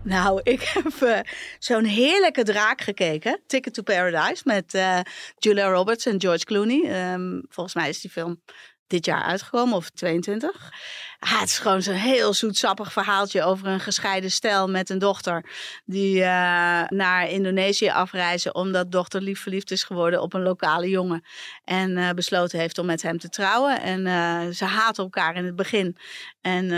[0.06, 1.20] Nou, ik heb eh,
[1.58, 3.40] zo'n heerlijke draak gekeken.
[3.46, 5.00] Ticket to Paradise met eh,
[5.38, 6.82] Julia Roberts en George Clooney.
[6.82, 8.42] Ehm, volgens mij is die film
[8.86, 10.72] dit jaar uitgekomen, of 22.
[11.18, 15.44] Ah, het is gewoon zo'n heel zoetsappig verhaaltje over een gescheiden stel met een dochter.
[15.84, 21.24] Die eh, naar Indonesië afreizen omdat dochter lief verliefd is geworden op een lokale jongen.
[21.64, 23.80] En eh, besloten heeft om met hem te trouwen.
[23.80, 25.96] En eh, ze haten elkaar in het begin.
[26.40, 26.70] En,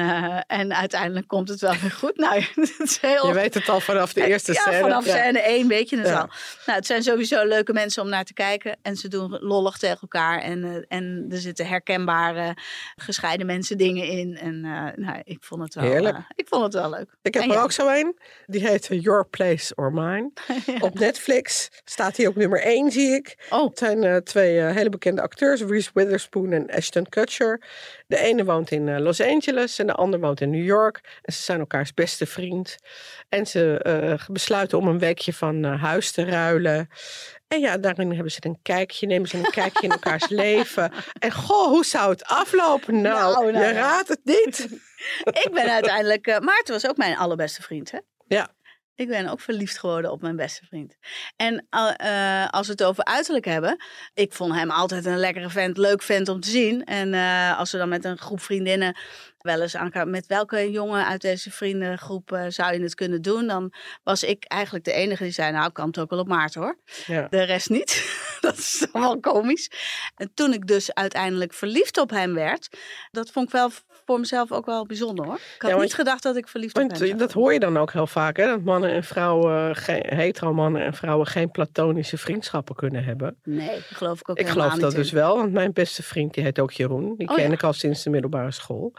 [0.46, 2.16] en uiteindelijk komt het wel weer goed.
[2.16, 4.78] Nou, het is heel Je weet het al vanaf de eerste ja, scène.
[4.78, 6.20] vanaf scène één weet je het Ja.
[6.20, 6.30] al.
[6.66, 8.76] Nou, het zijn sowieso leuke mensen om naar te kijken.
[8.82, 10.40] En ze doen lollig tegen elkaar.
[10.40, 12.56] En, en er zitten herkenbare
[12.96, 14.27] gescheiden mensen dingen in.
[14.36, 16.16] En eh, nou, ik vond het wel, Heerlijk.
[16.16, 17.16] eh, ik vond het wel leuk.
[17.22, 18.18] Ik heb En er ook zo een.
[18.46, 20.30] Die heet eh, Your Place or Mine.
[20.80, 23.46] Op Netflix staat hij op nummer 1, zie ik.
[23.50, 27.62] Oh, Het zijn twee hele bekende acteurs, Reese Witherspoon en Ashton Kutcher.
[28.06, 31.18] De ene woont in Los Angeles en de ander woont in New York.
[31.22, 32.76] En ze zijn elkaars beste vriend.
[33.28, 36.88] En ze besluiten om een weekje van huis te ruilen.
[37.48, 40.92] En ja, daarin hebben ze een kijkje, nemen ze een kijkje in elkaars leven.
[41.18, 43.00] En goh, hoe zou het aflopen?
[43.00, 44.68] Nou, Nou, nou, je raadt het niet.
[45.44, 46.26] ik ben uiteindelijk...
[46.26, 47.98] eh, Maarten was ook mijn allerbeste vriend, hè?
[48.26, 48.48] Ja.
[48.98, 50.96] Ik ben ook verliefd geworden op mijn beste vriend.
[51.36, 53.84] En uh, als we het over uiterlijk hebben.
[54.14, 56.84] Ik vond hem altijd een lekkere vent, leuk vent om te zien.
[56.84, 58.96] En uh, als we dan met een groep vriendinnen
[59.38, 63.46] wel eens aan met welke jongen uit deze vriendengroep uh, zou je het kunnen doen?
[63.46, 63.72] Dan
[64.02, 66.60] was ik eigenlijk de enige die zei, nou, ik kan het ook wel op Maarten
[66.60, 66.78] hoor.
[67.06, 67.26] Ja.
[67.30, 68.16] De rest niet.
[68.40, 69.70] dat is dan wel komisch.
[70.16, 72.78] En toen ik dus uiteindelijk verliefd op hem werd,
[73.10, 73.70] dat vond ik wel
[74.08, 75.34] voor mezelf ook wel bijzonder hoor.
[75.34, 77.92] Ik had Ja, niet gedacht dat ik verliefd op hem dat hoor je dan ook
[77.92, 78.46] heel vaak, hè?
[78.46, 83.36] dat mannen en vrouwen, geen, hetero mannen en vrouwen, geen platonische vriendschappen kunnen hebben.
[83.42, 86.44] Nee, dat geloof ik ook Ik geloof dat dus wel, want mijn beste vriend die
[86.44, 87.14] heet ook Jeroen.
[87.16, 87.52] Die Oh, ken ja.
[87.52, 88.94] ik al sinds de middelbare school.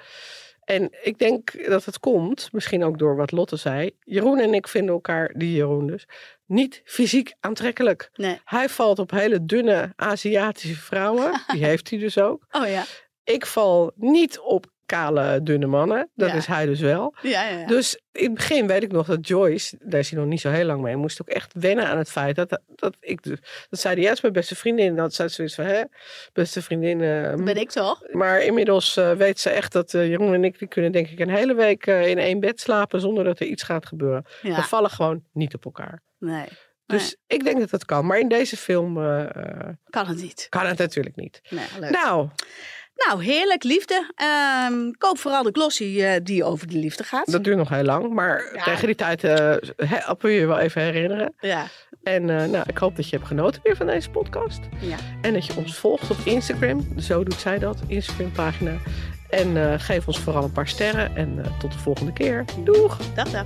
[0.64, 3.92] En ik denk dat het komt, misschien ook door wat Lotte zei.
[4.04, 6.06] Jeroen en ik vinden elkaar, die Jeroen dus,
[6.46, 8.10] niet fysiek aantrekkelijk.
[8.14, 8.40] Nee.
[8.44, 11.42] Hij valt op hele dunne Aziatische vrouwen.
[11.48, 12.46] Die heeft hij dus ook.
[12.52, 12.84] Oh ja.
[13.24, 16.10] Ik val niet op kale, dunne mannen.
[16.16, 16.36] Dat Ja.
[16.36, 17.16] is hij dus wel.
[17.22, 17.66] Ja, ja, ja.
[17.66, 20.50] Dus in het begin weet ik nog dat Joyce, daar is hij nog niet zo
[20.50, 23.80] heel lang mee, moest ook echt wennen aan het feit dat, dat ik, dus- dat
[23.80, 24.88] zei hij, ja, is mijn beste vriendin.
[24.88, 25.82] En dat zei ze zoiets van, hè,
[26.34, 27.02] beste vriendin.
[27.02, 28.04] eh, ben ik toch?
[28.12, 31.20] Maar inmiddels eh, weet ze echt dat eh, Jeroen en ik, die kunnen denk ik
[31.20, 34.26] een hele week eh, in één bed slapen zonder dat er iets gaat gebeuren.
[34.42, 36.02] We vallen gewoon niet op elkaar.
[36.20, 36.46] Nee.
[36.86, 38.06] Dus ik denk dat dat kan.
[38.06, 38.94] Maar in deze film
[39.90, 40.48] Kan het niet.
[40.50, 41.42] kan het natuurlijk niet.
[41.50, 41.90] Nee, leuk.
[41.90, 42.28] Nou,
[43.08, 44.12] Nou, heerlijk, liefde.
[44.16, 47.32] Ehm, koop vooral de glossy eh, die over de liefde gaat.
[47.32, 48.14] dat duurt nog heel lang.
[48.14, 48.64] Maar Ja.
[48.64, 51.34] tegen die tijd he- wil je je wel even herinneren.
[51.40, 51.66] Ja,
[52.04, 54.60] En eh, nou, ik hoop dat je hebt genoten weer van deze podcast.
[54.80, 54.96] ja.
[55.22, 56.88] En dat je ons volgt op Instagram.
[57.00, 58.72] Zo doet zij dat, Instagram pagina.
[59.30, 61.16] En eh, geef ons vooral een paar sterren.
[61.16, 62.46] En tot de volgende keer.
[62.64, 62.98] Doeg!
[63.16, 63.46] Dag, dag.